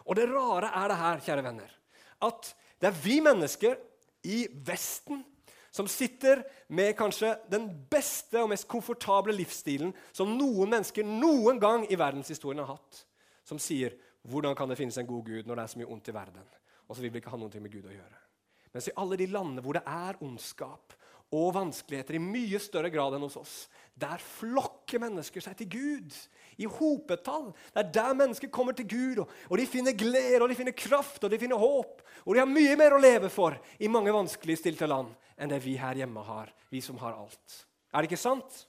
[0.05, 1.73] Og det rare er det her, kjære venner,
[2.21, 3.79] at det er vi mennesker
[4.27, 5.23] i Vesten
[5.73, 11.87] som sitter med kanskje den beste og mest komfortable livsstilen som noen mennesker noen gang
[11.89, 12.99] i verdenshistorien har hatt,
[13.43, 13.95] som sier
[14.29, 16.45] hvordan kan det finnes en god Gud når det er så mye ondt i verden?
[16.87, 18.19] Og så vil vi ikke ha noe med Gud å gjøre.
[18.73, 20.93] Mens i alle de landene hvor det er ondskap
[21.33, 23.53] og vanskeligheter i mye større grad enn hos oss,
[23.97, 26.17] der flokker mennesker seg til Gud
[26.61, 27.49] i hopetall.
[27.73, 30.77] Det er der mennesker kommer til Gud, og, og de finner glede, og de finner
[30.77, 32.03] kraft og de finner håp.
[32.25, 35.73] Og de har mye mer å leve for i mange vanskeligstilte land enn det vi
[35.81, 37.57] her hjemme har, vi som har alt.
[37.93, 38.61] Er det ikke sant?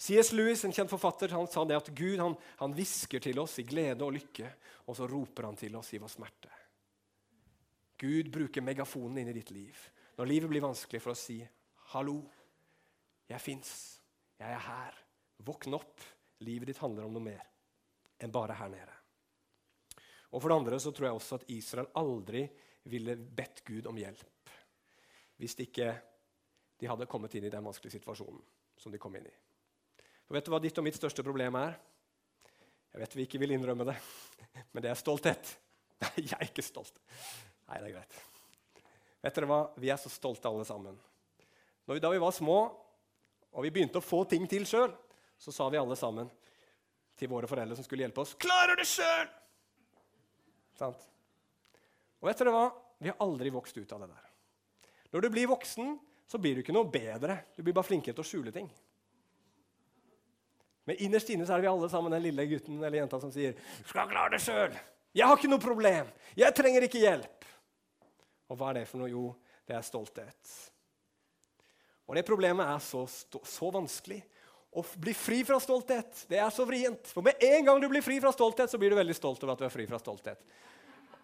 [0.00, 0.32] C.S.
[0.32, 3.66] Lewis, en kjent forfatter, han sa det at Gud han, han hvisker til oss i
[3.68, 4.48] glede og lykke,
[4.88, 6.52] og så roper han til oss i vår smerte.
[8.00, 9.76] Gud bruker megafonen inn i ditt liv
[10.20, 11.40] når livet blir vanskelig, for å si
[11.94, 12.20] 'Hallo,
[13.28, 14.00] jeg fins.
[14.38, 14.94] Jeg er her.
[15.40, 16.00] Våkn opp.
[16.44, 17.46] Livet ditt handler om noe mer
[18.20, 18.98] enn bare her nede.'
[20.32, 22.44] Og For det andre så tror jeg også at Israel aldri
[22.84, 24.50] ville bedt Gud om hjelp
[25.40, 25.88] hvis ikke
[26.78, 28.42] de hadde kommet inn i den vanskelige situasjonen
[28.76, 29.36] som de kom inn i.
[30.26, 31.78] For Vet du hva ditt og mitt største problem er?
[32.92, 33.96] Jeg vet vi ikke vil innrømme det,
[34.72, 35.56] men det er stolthet.
[36.04, 37.00] Nei, jeg er ikke stolt.
[37.68, 38.29] Nei, det er greit.
[39.20, 39.60] Vet dere hva?
[39.76, 40.96] Vi er så stolte alle sammen.
[41.84, 42.60] Vi, da vi var små
[43.50, 44.92] og vi begynte å få ting til sjøl,
[45.40, 46.28] så sa vi alle sammen
[47.18, 49.32] til våre foreldre som skulle hjelpe oss 'Klarer du sjøl!'
[50.78, 51.00] Sant?
[52.20, 52.68] Og vet dere hva?
[53.00, 54.30] Vi har aldri vokst ut av det der.
[55.12, 57.42] Når du blir voksen, så blir du ikke noe bedre.
[57.56, 58.70] Du blir bare flinkere til å skjule ting.
[60.86, 63.54] Men innerst inne så er vi alle sammen den lille gutten eller jenta som sier
[63.84, 64.78] 'Skal klare det sjøl'.
[65.12, 66.06] 'Jeg har ikke noe problem.
[66.36, 67.44] Jeg trenger ikke hjelp.'
[68.50, 69.10] Og hva er det for noe?
[69.12, 69.30] Jo,
[69.68, 70.54] det er stolthet.
[72.10, 74.18] Og det problemet er så, så vanskelig.
[74.70, 77.08] Å bli fri fra stolthet, det er så vrient.
[77.10, 79.54] For med en gang du blir fri fra stolthet, så blir du veldig stolt over
[79.54, 80.42] at du er fri fra stolthet.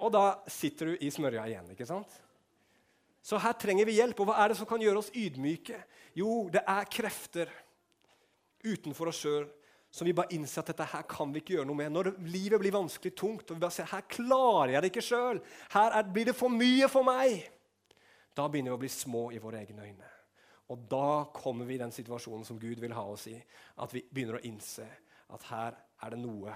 [0.02, 1.68] Og da sitter du i smørja igjen.
[1.74, 2.10] ikke sant?
[3.26, 4.18] Så her trenger vi hjelp.
[4.22, 5.78] Og hva er det som kan gjøre oss ydmyke?
[6.18, 7.50] Jo, det er krefter
[8.66, 9.46] utenfor oss sjøl
[9.96, 11.92] som vi bare innser at dette her kan vi ikke gjøre noe med.
[11.94, 15.40] Når livet blir vanskelig tungt, og vi bare ser her klarer jeg det ikke sjøl,
[15.72, 17.46] her er, blir det for mye for meg,
[18.36, 20.12] da begynner vi å bli små i våre egne øyne.
[20.68, 23.36] Og da kommer vi i den situasjonen som Gud vil ha oss i,
[23.80, 24.84] at vi begynner å innse
[25.32, 26.52] at her er det noe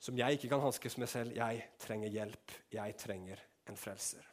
[0.00, 1.36] som jeg ikke kan hanskes med selv.
[1.36, 2.54] Jeg trenger hjelp.
[2.72, 4.29] Jeg trenger en frelser.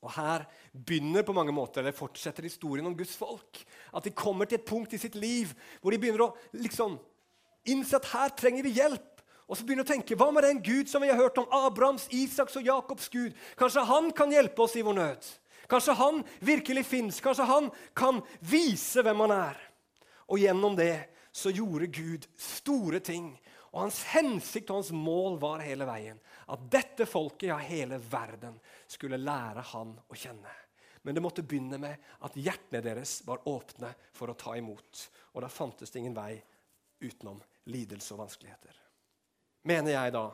[0.00, 3.60] Og Her begynner på mange måter, eller fortsetter historien om Guds folk.
[3.92, 6.96] At de kommer til et punkt i sitt liv hvor de begynner å liksom,
[7.68, 9.20] innse at her trenger vi hjelp.
[9.50, 11.48] Og så begynner de å tenke hva med den Gud som vi har hørt om?
[11.52, 13.36] Abrahams, Isaks og Jakobs Gud.
[13.58, 15.30] Kanskje han kan hjelpe oss i vår nød?
[15.70, 17.20] Kanskje han virkelig fins?
[17.22, 19.58] Kanskje han kan vise hvem han er?
[20.30, 20.94] Og gjennom det
[21.34, 23.34] så gjorde Gud store ting.
[23.70, 26.18] Og hans hensikt og hans mål var hele veien
[26.50, 28.56] at dette folket, ja, hele verden,
[28.90, 30.54] skulle lære han å kjenne.
[31.02, 35.04] Men det måtte begynne med at hjertene deres var åpne for å ta imot.
[35.32, 36.34] Og da fantes det ingen vei
[37.00, 37.38] utenom
[37.70, 38.74] lidelse og vanskeligheter.
[39.70, 40.26] Mener jeg da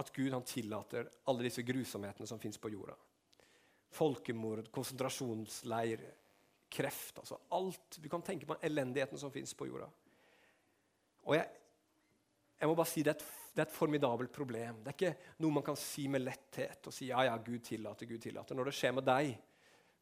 [0.00, 2.96] at Gud han tillater alle disse grusomhetene som fins på jorda?
[3.90, 6.02] Folkemord, konsentrasjonsleir,
[6.70, 9.88] kreft altså Alt du kan tenke på elendigheten som fins på jorda.
[11.26, 11.48] Og jeg,
[12.60, 14.82] jeg må bare si det er, et, det er et formidabelt problem.
[14.84, 18.08] Det er ikke noe man kan si med letthet og si ja, ja, Gud tillater,
[18.10, 18.58] Gud tillater.
[18.58, 19.30] Når det skjer med deg,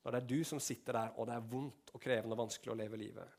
[0.03, 2.75] når det er du som sitter der, og det er vondt og krevende og vanskelig
[2.75, 3.39] å leve livet,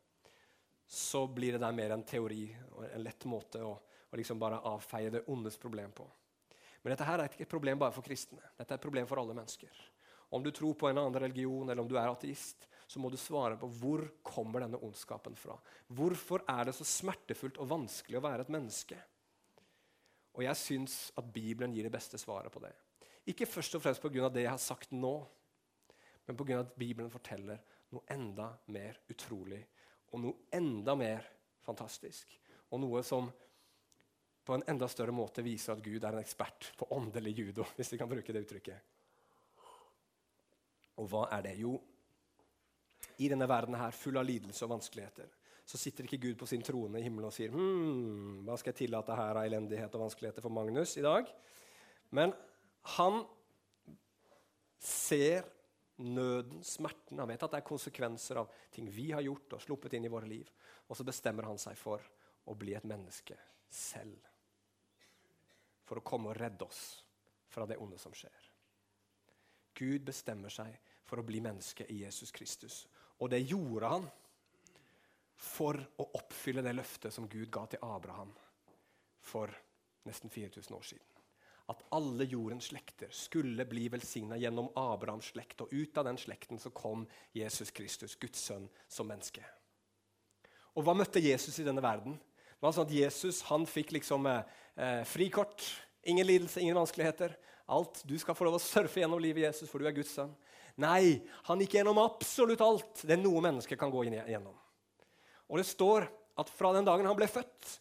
[0.90, 3.76] så blir det der mer en teori og en lett måte å,
[4.10, 6.08] å liksom bare avfeie det ondes problem på.
[6.82, 8.40] Men dette her er ikke et problem bare for kristne.
[8.56, 9.84] Dette er et problem for alle mennesker.
[10.32, 13.18] Om du tror på en annen religion, eller om du er ateist, så må du
[13.22, 15.58] svare på hvor kommer denne ondskapen fra.
[15.94, 18.98] Hvorfor er det så smertefullt og vanskelig å være et menneske?
[20.38, 22.72] Og jeg syns at Bibelen gir det beste svaret på det.
[23.30, 24.30] Ikke først og fremst pga.
[24.30, 25.16] det jeg har sagt nå,
[26.28, 26.60] men pga.
[26.60, 27.60] at Bibelen forteller
[27.92, 29.62] noe enda mer utrolig
[30.12, 31.26] og noe enda mer
[31.66, 32.34] fantastisk.
[32.70, 33.30] Og noe som
[34.46, 37.66] på en enda større måte viser at Gud er en ekspert på åndelig judo.
[37.78, 38.96] hvis vi kan bruke det uttrykket.
[41.00, 41.56] Og hva er det?
[41.62, 41.78] Jo,
[43.20, 45.30] i denne verden her full av lidelse og vanskeligheter,
[45.70, 48.88] så sitter ikke Gud på sin trone i himmelen og sier hm, hva skal jeg
[48.88, 51.30] tillate her av elendighet og vanskeligheter for Magnus i dag?
[52.18, 52.34] Men
[52.96, 53.22] han
[54.82, 55.46] ser
[56.02, 57.20] nøden, smerten.
[57.20, 60.12] Han vet at det er konsekvenser av ting vi har gjort og sluppet inn i
[60.12, 60.50] våre liv.
[60.90, 62.02] Og så bestemmer han seg for
[62.50, 63.38] å bli et menneske
[63.70, 64.24] selv.
[65.86, 67.04] For å komme og redde oss
[67.50, 68.48] fra det onde som skjer.
[69.78, 70.74] Gud bestemmer seg
[71.06, 72.88] for å bli menneske i Jesus Kristus.
[73.20, 74.10] Og det gjorde han
[75.40, 78.34] for å oppfylle det løftet som Gud ga til Abraham
[79.24, 79.54] for
[80.08, 81.06] nesten 4000 år siden.
[81.70, 85.62] At alle jordens slekter skulle bli velsigna gjennom Abrahams slekt.
[85.62, 89.44] Og ut av den slekten så kom Jesus Kristus, Guds sønn, som menneske.
[90.76, 92.18] Og hva møtte Jesus i denne verden?
[92.18, 94.42] Det var sånn at Jesus han fikk liksom eh,
[94.76, 95.64] eh, frikort.
[96.10, 97.38] Ingen lidelse, ingen vanskeligheter.
[97.70, 98.02] Alt.
[98.10, 100.34] Du skal få lov å surfe gjennom livet, Jesus, for du er Guds sønn.
[100.82, 104.58] Nei, han gikk gjennom absolutt alt det noe menneske kan gå gjennom.
[105.50, 106.08] Og det står
[106.40, 107.72] at fra den dagen han ble født,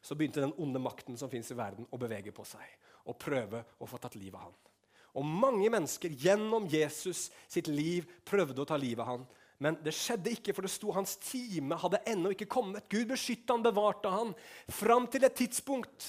[0.00, 2.62] så begynte den onde makten som fins i verden, å bevege på seg
[3.06, 4.54] og prøve å få tatt livet av han.
[5.16, 9.26] Og mange mennesker gjennom Jesus sitt liv prøvde å ta livet av han.
[9.62, 12.84] Men det skjedde ikke, for det sto hans time hadde ennå ikke kommet.
[12.92, 14.34] Gud beskytta han, bevarte han,
[14.68, 16.08] fram til et tidspunkt,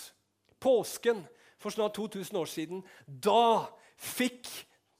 [0.60, 1.24] påsken
[1.62, 2.84] for snart 2000 år siden.
[3.08, 4.50] Da fikk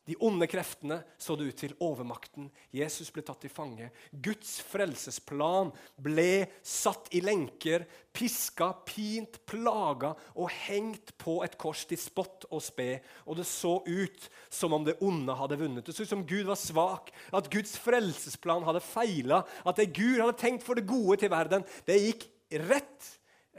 [0.08, 2.48] de onde kreftene så det ut til overmakten.
[2.72, 3.90] Jesus ble tatt til fange.
[4.12, 7.84] Guds frelsesplan ble satt i lenker,
[8.16, 13.02] piska, pint, plaga og hengt på et kors til spott og spe.
[13.28, 15.84] Og det så ut som om det onde hadde vunnet.
[15.84, 20.22] Det så ut som Gud var svak, at Guds frelsesplan hadde feila, at det Gud
[20.22, 22.30] hadde tenkt for det gode til verden, det gikk
[22.70, 23.12] rett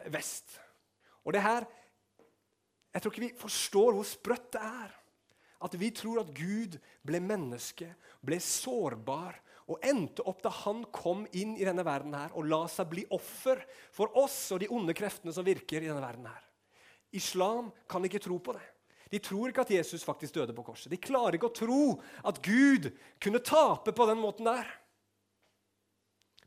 [0.09, 0.57] vest.
[1.29, 1.69] Og det her
[2.89, 4.95] Jeg tror ikke vi forstår hvor sprøtt det er.
[5.65, 7.91] At vi tror at Gud ble menneske,
[8.23, 12.63] ble sårbar og endte opp da han kom inn i denne verden her og la
[12.71, 13.61] seg bli offer
[13.95, 16.45] for oss og de onde kreftene som virker i denne verden her.
[17.17, 18.65] Islam kan ikke tro på det.
[19.09, 20.91] De tror ikke at Jesus faktisk døde på korset.
[20.93, 21.83] De klarer ikke å tro
[22.29, 22.91] at Gud
[23.21, 24.69] kunne tape på den måten der.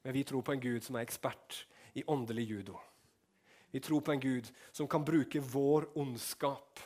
[0.06, 1.64] Men vi tror på en Gud som er ekspert
[1.98, 2.78] i åndelig judo.
[3.74, 6.82] Vi tror på en Gud som kan bruke vår ondskap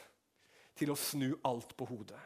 [0.78, 2.22] til å snu alt på hodet.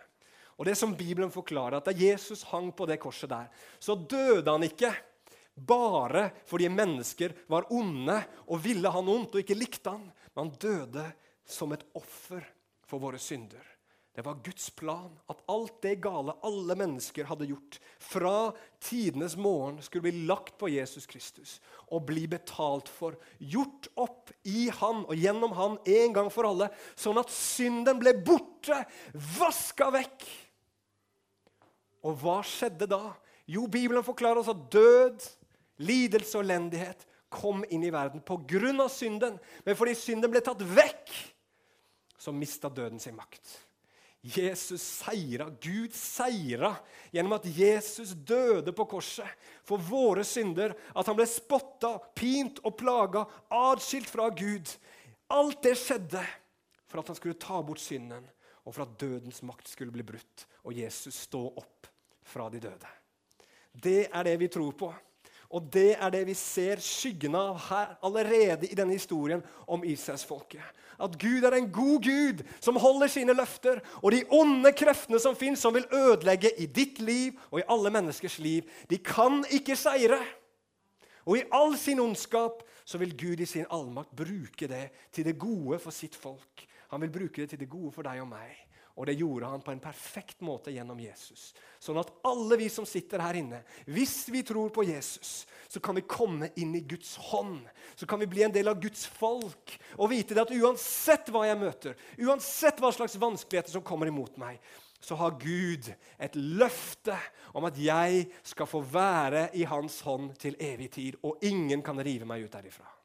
[0.59, 3.47] Og det som Bibelen forklarer, at Da Jesus hang på det korset der,
[3.79, 4.91] så døde han ikke
[5.55, 10.55] bare fordi mennesker var onde og ville han ondt og ikke likte han, men han
[10.59, 11.05] døde
[11.47, 12.43] som et offer
[12.85, 13.63] for våre synder.
[14.19, 18.49] Det var Guds plan at alt det gale alle mennesker hadde gjort, fra
[18.83, 21.53] tidenes morgen skulle bli lagt på Jesus Kristus
[21.87, 23.15] og bli betalt for.
[23.39, 26.67] Gjort opp i han og gjennom han en gang for alle,
[26.99, 28.81] sånn at synden ble borte,
[29.37, 30.27] vaska vekk.
[32.03, 33.15] Og hva skjedde da?
[33.47, 35.23] Jo, Bibelen forklarer oss at død,
[35.87, 38.89] lidelse og elendighet kom inn i verden pga.
[38.91, 39.39] synden.
[39.63, 41.17] Men fordi synden ble tatt vekk,
[42.19, 43.68] så mista døden sin makt.
[44.21, 46.73] Jesus seira, Gud seira
[47.13, 49.29] gjennom at Jesus døde på korset
[49.63, 50.75] for våre synder.
[50.91, 54.67] At han ble spotta, pint og plaga, atskilt fra Gud.
[55.31, 56.23] Alt det skjedde
[56.89, 58.25] for at han skulle ta bort synden,
[58.65, 61.87] og for at dødens makt skulle bli brutt, og Jesus stå opp
[62.25, 62.89] fra de døde.
[63.71, 64.89] Det er det vi tror på.
[65.49, 70.61] Og det er det vi ser skyggene av her allerede i denne historien om Israelsfolket.
[71.01, 73.79] At Gud er en god Gud som holder sine løfter.
[74.03, 77.89] Og de onde kreftene som fins, som vil ødelegge i ditt liv og i alle
[77.89, 80.19] menneskers liv, de kan ikke seire.
[81.25, 85.39] Og i all sin ondskap så vil Gud i sin allmakt bruke det til det
[85.39, 86.65] gode for sitt folk.
[86.89, 88.53] Han vil bruke det til det gode for deg og meg.
[88.99, 91.53] Og det gjorde han på en perfekt måte gjennom Jesus.
[91.79, 95.95] Sånn at alle vi som sitter her inne, hvis vi tror på Jesus, så kan
[95.95, 97.63] vi komme inn i Guds hånd.
[97.95, 101.45] Så kan vi bli en del av Guds folk og vite det at uansett hva
[101.47, 104.59] jeg møter, uansett hva slags vanskeligheter som kommer imot meg,
[104.99, 105.87] så har Gud
[106.19, 107.15] et løfte
[107.55, 112.03] om at jeg skal få være i Hans hånd til evig tid, og ingen kan
[112.03, 112.98] rive meg ut derifra.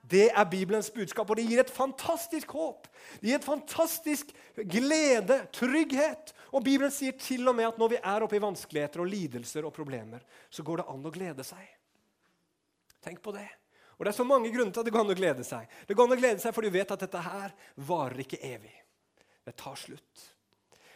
[0.00, 2.88] Det er Bibelens budskap, og det gir et fantastisk håp.
[3.20, 6.32] Det gir et fantastisk glede, trygghet.
[6.56, 9.68] Og Bibelen sier til og med at når vi er oppe i vanskeligheter og lidelser
[9.68, 11.62] og problemer, så går det an å glede seg.
[13.04, 13.46] Tenk på det.
[14.00, 15.68] Og Det er så mange grunner til at det går an å glede seg.
[15.86, 18.72] Det går an å glede seg For du vet at dette her varer ikke evig.
[19.44, 20.24] Det tar slutt.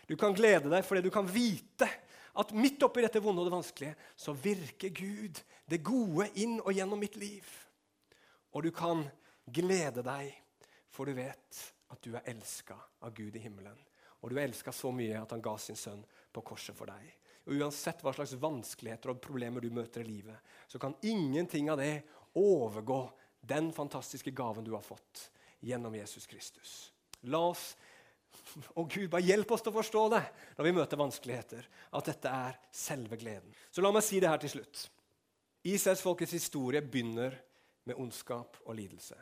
[0.09, 1.89] Du kan glede deg fordi du kan vite
[2.35, 5.39] at midt oppi dette vonde og det vanskelige så virker Gud
[5.71, 7.45] det gode inn og gjennom mitt liv.
[8.55, 9.03] Og du kan
[9.51, 10.31] glede deg,
[10.91, 13.77] for du vet at du er elska av Gud i himmelen.
[14.23, 17.11] Og du er elska så mye at han ga sin sønn på korset for deg.
[17.45, 20.39] Og Uansett hva slags vanskeligheter og problemer du møter i livet,
[20.71, 22.07] så kan ingenting av det
[22.41, 23.03] overgå
[23.45, 25.29] den fantastiske gaven du har fått
[25.61, 26.73] gjennom Jesus Kristus.
[27.29, 27.75] La oss
[28.79, 30.25] og Gud, bare hjelp oss til å forstå det
[30.57, 31.69] når vi møter vanskeligheter.
[31.93, 33.53] At dette er selve gleden.
[33.71, 34.87] Så la meg si det her til slutt.
[35.65, 37.37] Israelsfolkets historie begynner
[37.85, 39.17] med ondskap og lidelse.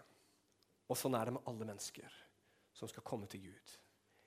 [0.88, 2.18] Og sånn er det med alle mennesker
[2.76, 3.76] som skal komme til Gud.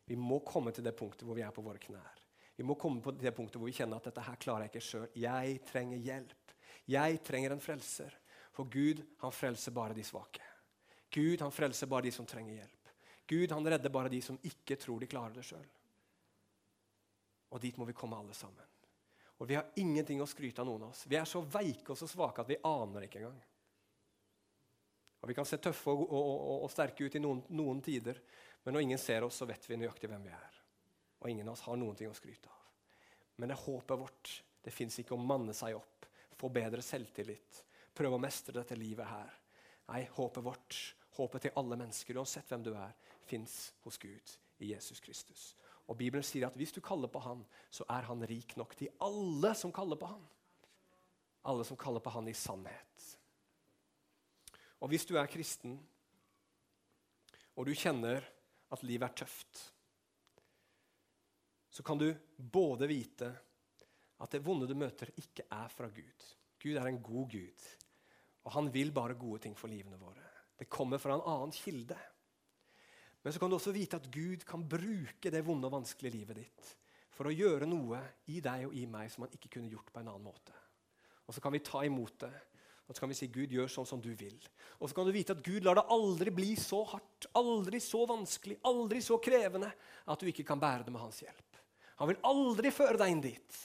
[0.05, 2.21] Vi må komme til det punktet hvor vi er på våre knær.
[2.55, 4.88] Vi må komme på det punktet hvor vi kjenner at dette her klarer jeg ikke
[4.88, 5.07] sjøl.
[5.19, 6.53] Jeg trenger hjelp.
[6.91, 8.13] Jeg trenger en frelser.
[8.55, 10.43] For Gud han frelser bare de svake.
[11.11, 12.93] Gud han frelser bare de som trenger hjelp.
[13.27, 15.65] Gud han redder bare de som ikke tror de klarer det sjøl.
[17.51, 18.63] Og dit må vi komme alle sammen.
[19.41, 21.03] Og vi har ingenting å skryte av noen av oss.
[21.09, 23.41] Vi er så veike og så svake at vi aner ikke engang.
[25.22, 28.20] Og Vi kan se tøffe og, og, og, og sterke ut i noen, noen, tider,
[28.63, 30.59] men når ingen ser oss, så vet vi nøyaktig hvem vi er.
[31.22, 32.61] Og ingen av oss har noen ting å skryte av.
[33.41, 34.36] Men det håpet vårt
[34.66, 37.61] det fins ikke å manne seg opp, få bedre selvtillit,
[37.93, 39.34] prøve å mestre dette livet her.
[39.91, 40.80] Nei, håpet vårt,
[41.20, 42.95] håpet til alle mennesker, uansett hvem du er,
[43.30, 44.34] fins hos Gud
[44.66, 45.51] i Jesus Kristus.
[45.86, 48.89] Og Bibelen sier at hvis du kaller på han, så er han rik nok til
[49.05, 50.24] alle som kaller på han.
[51.45, 53.05] Alle som kaller på han i sannhet.
[54.86, 55.79] Og hvis du er kristen,
[57.57, 58.21] og du kjenner
[58.69, 59.61] at livet er tøft,
[61.73, 63.31] så kan du både vite
[64.21, 66.29] at det vonde du møter, ikke er fra Gud.
[66.61, 67.65] Gud er en god Gud,
[68.45, 70.23] og han vil bare gode ting for livene våre.
[70.55, 71.97] Det kommer fra en annen kilde.
[73.25, 76.43] Men så kan du også vite at Gud kan bruke det vonde og vanskelige livet
[76.43, 76.75] ditt
[77.15, 80.03] for å gjøre noe i deg og i meg som han ikke kunne gjort på
[80.03, 80.53] en annen måte.
[81.25, 82.36] Og Så kan vi ta imot det,
[82.86, 84.38] og så kan vi si Gud, gjør sånn som du vil.
[84.77, 88.03] Og så kan du vite at Gud lar det aldri bli så hardt, aldri så
[88.09, 89.71] vanskelig, aldri så krevende
[90.05, 91.61] at du ikke kan bære det med hans hjelp.
[92.01, 93.59] Han vil aldri føre deg inn dit.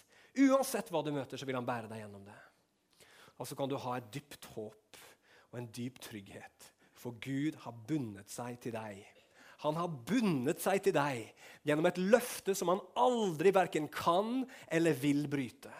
[0.47, 2.41] Uansett hva du møter, så vil han bære deg gjennom det.
[3.37, 5.01] Og så kan du ha et dypt håp
[5.51, 9.01] og en dyp trygghet, for Gud har bundet seg til deg
[9.61, 11.35] han har bundet seg til deg
[11.69, 15.73] gjennom et løfte som han aldri verken kan eller vil bryte.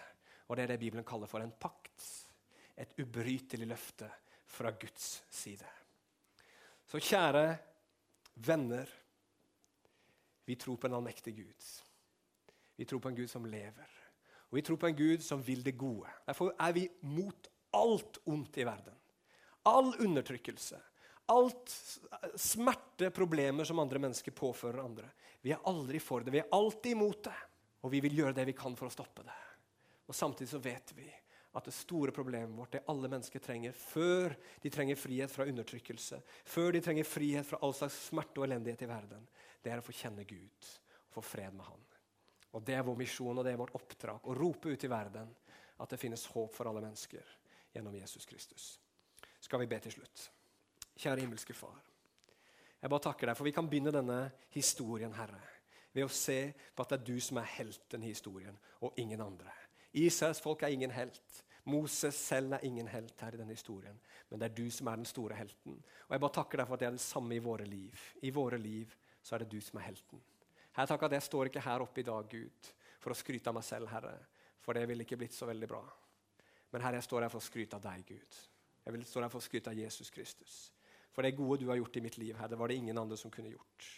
[0.49, 1.80] Og Det er det Bibelen kaller for en pakt.
[2.81, 4.09] Et ubrytelig løfte
[4.49, 5.67] fra Guds side.
[6.89, 7.45] Så kjære
[8.43, 8.89] venner,
[10.45, 11.67] vi tror på en allmektig Gud.
[12.75, 13.97] Vi tror på en Gud som lever.
[14.49, 16.09] Og vi tror på en Gud som vil det gode.
[16.27, 18.97] Derfor er vi mot alt ondt i verden.
[19.69, 20.79] All undertrykkelse,
[21.31, 21.75] alt
[22.35, 25.07] smerte, problemer som andre mennesker påfører andre.
[25.41, 26.33] Vi er aldri for det.
[26.33, 27.37] Vi er alltid imot det.
[27.81, 29.37] Og vi vil gjøre det vi kan for å stoppe det.
[30.09, 31.07] Og Samtidig så vet vi
[31.53, 36.21] at det store problemet vårt, det alle mennesker trenger før de trenger frihet fra undertrykkelse,
[36.47, 39.25] før de trenger frihet fra all slags smerte og elendighet i verden,
[39.61, 40.69] det er å få kjenne Gud
[41.09, 41.83] og få fred med Han.
[42.51, 45.29] Og Det er vår misjon og det er vårt oppdrag å rope ut i verden
[45.81, 47.37] at det finnes håp for alle mennesker
[47.73, 48.73] gjennom Jesus Kristus.
[49.41, 50.27] Skal vi be til slutt?
[50.99, 51.79] Kjære himmelske Far.
[52.81, 54.19] Jeg bare takker deg, for vi kan begynne denne
[54.55, 55.41] historien, Herre,
[55.93, 56.39] ved å se
[56.73, 59.53] på at det er du som er helten i historien, og ingen andre.
[59.93, 61.43] Israels folk er ingen helt.
[61.63, 63.97] Moses selv er ingen helt her i denne historien,
[64.29, 65.77] men det er du som er den store helten.
[66.07, 68.05] Og Jeg bare takker deg for at det er det samme i våre liv.
[68.21, 70.21] I våre liv så er det du som er helten.
[70.73, 73.57] Her takker at Jeg står ikke her oppe i dag, Gud, for å skryte av
[73.59, 74.15] meg selv, Herre,
[74.61, 75.83] for det ville ikke blitt så veldig bra.
[76.71, 78.37] Men Herre, jeg står her for å skryte av deg, Gud.
[78.85, 80.59] Jeg vil stå her for å skryte av Jesus Kristus.
[81.11, 83.17] For det gode du har gjort i mitt liv, her, det var det ingen andre
[83.19, 83.89] som kunne gjort.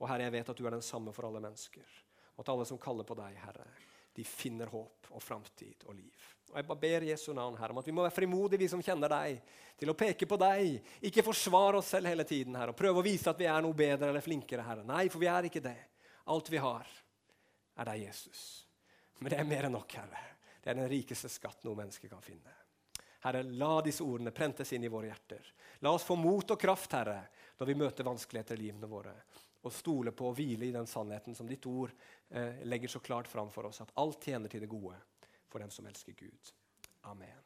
[0.00, 2.00] Og Herre, jeg vet at du er den samme for alle mennesker.
[2.34, 3.64] Og at alle som kaller på deg, Herre,
[4.16, 6.26] de finner håp og framtid og liv.
[6.50, 8.82] Og Jeg bare ber Jesu navn Herre, om at vi må være frimodige, vi som
[8.82, 9.40] kjenner deg,
[9.76, 10.92] til å peke på deg.
[11.08, 13.76] Ikke forsvare oss selv hele tiden her, og prøve å vise at vi er noe
[13.76, 14.64] bedre eller flinkere.
[14.64, 14.86] Herre.
[14.86, 15.76] Nei, for vi er ikke det.
[16.32, 16.88] Alt vi har,
[17.76, 18.44] er deg, Jesus.
[19.18, 20.22] Men det er mer enn nok, Herre.
[20.62, 22.54] Det er den rikeste skatt noe menneske kan finne.
[23.26, 25.52] Herre, la disse ordene prentes inn i våre hjerter.
[25.84, 27.20] La oss få mot og kraft, Herre,
[27.58, 29.14] når vi møter vanskeligheter i livene våre.
[29.66, 31.90] Og stole på og hvile i den sannheten som ditt ord
[32.30, 34.94] eh, legger så klart fram for oss, at alt tjener til det gode
[35.50, 36.54] for dem som elsker Gud.
[37.10, 37.42] Amen.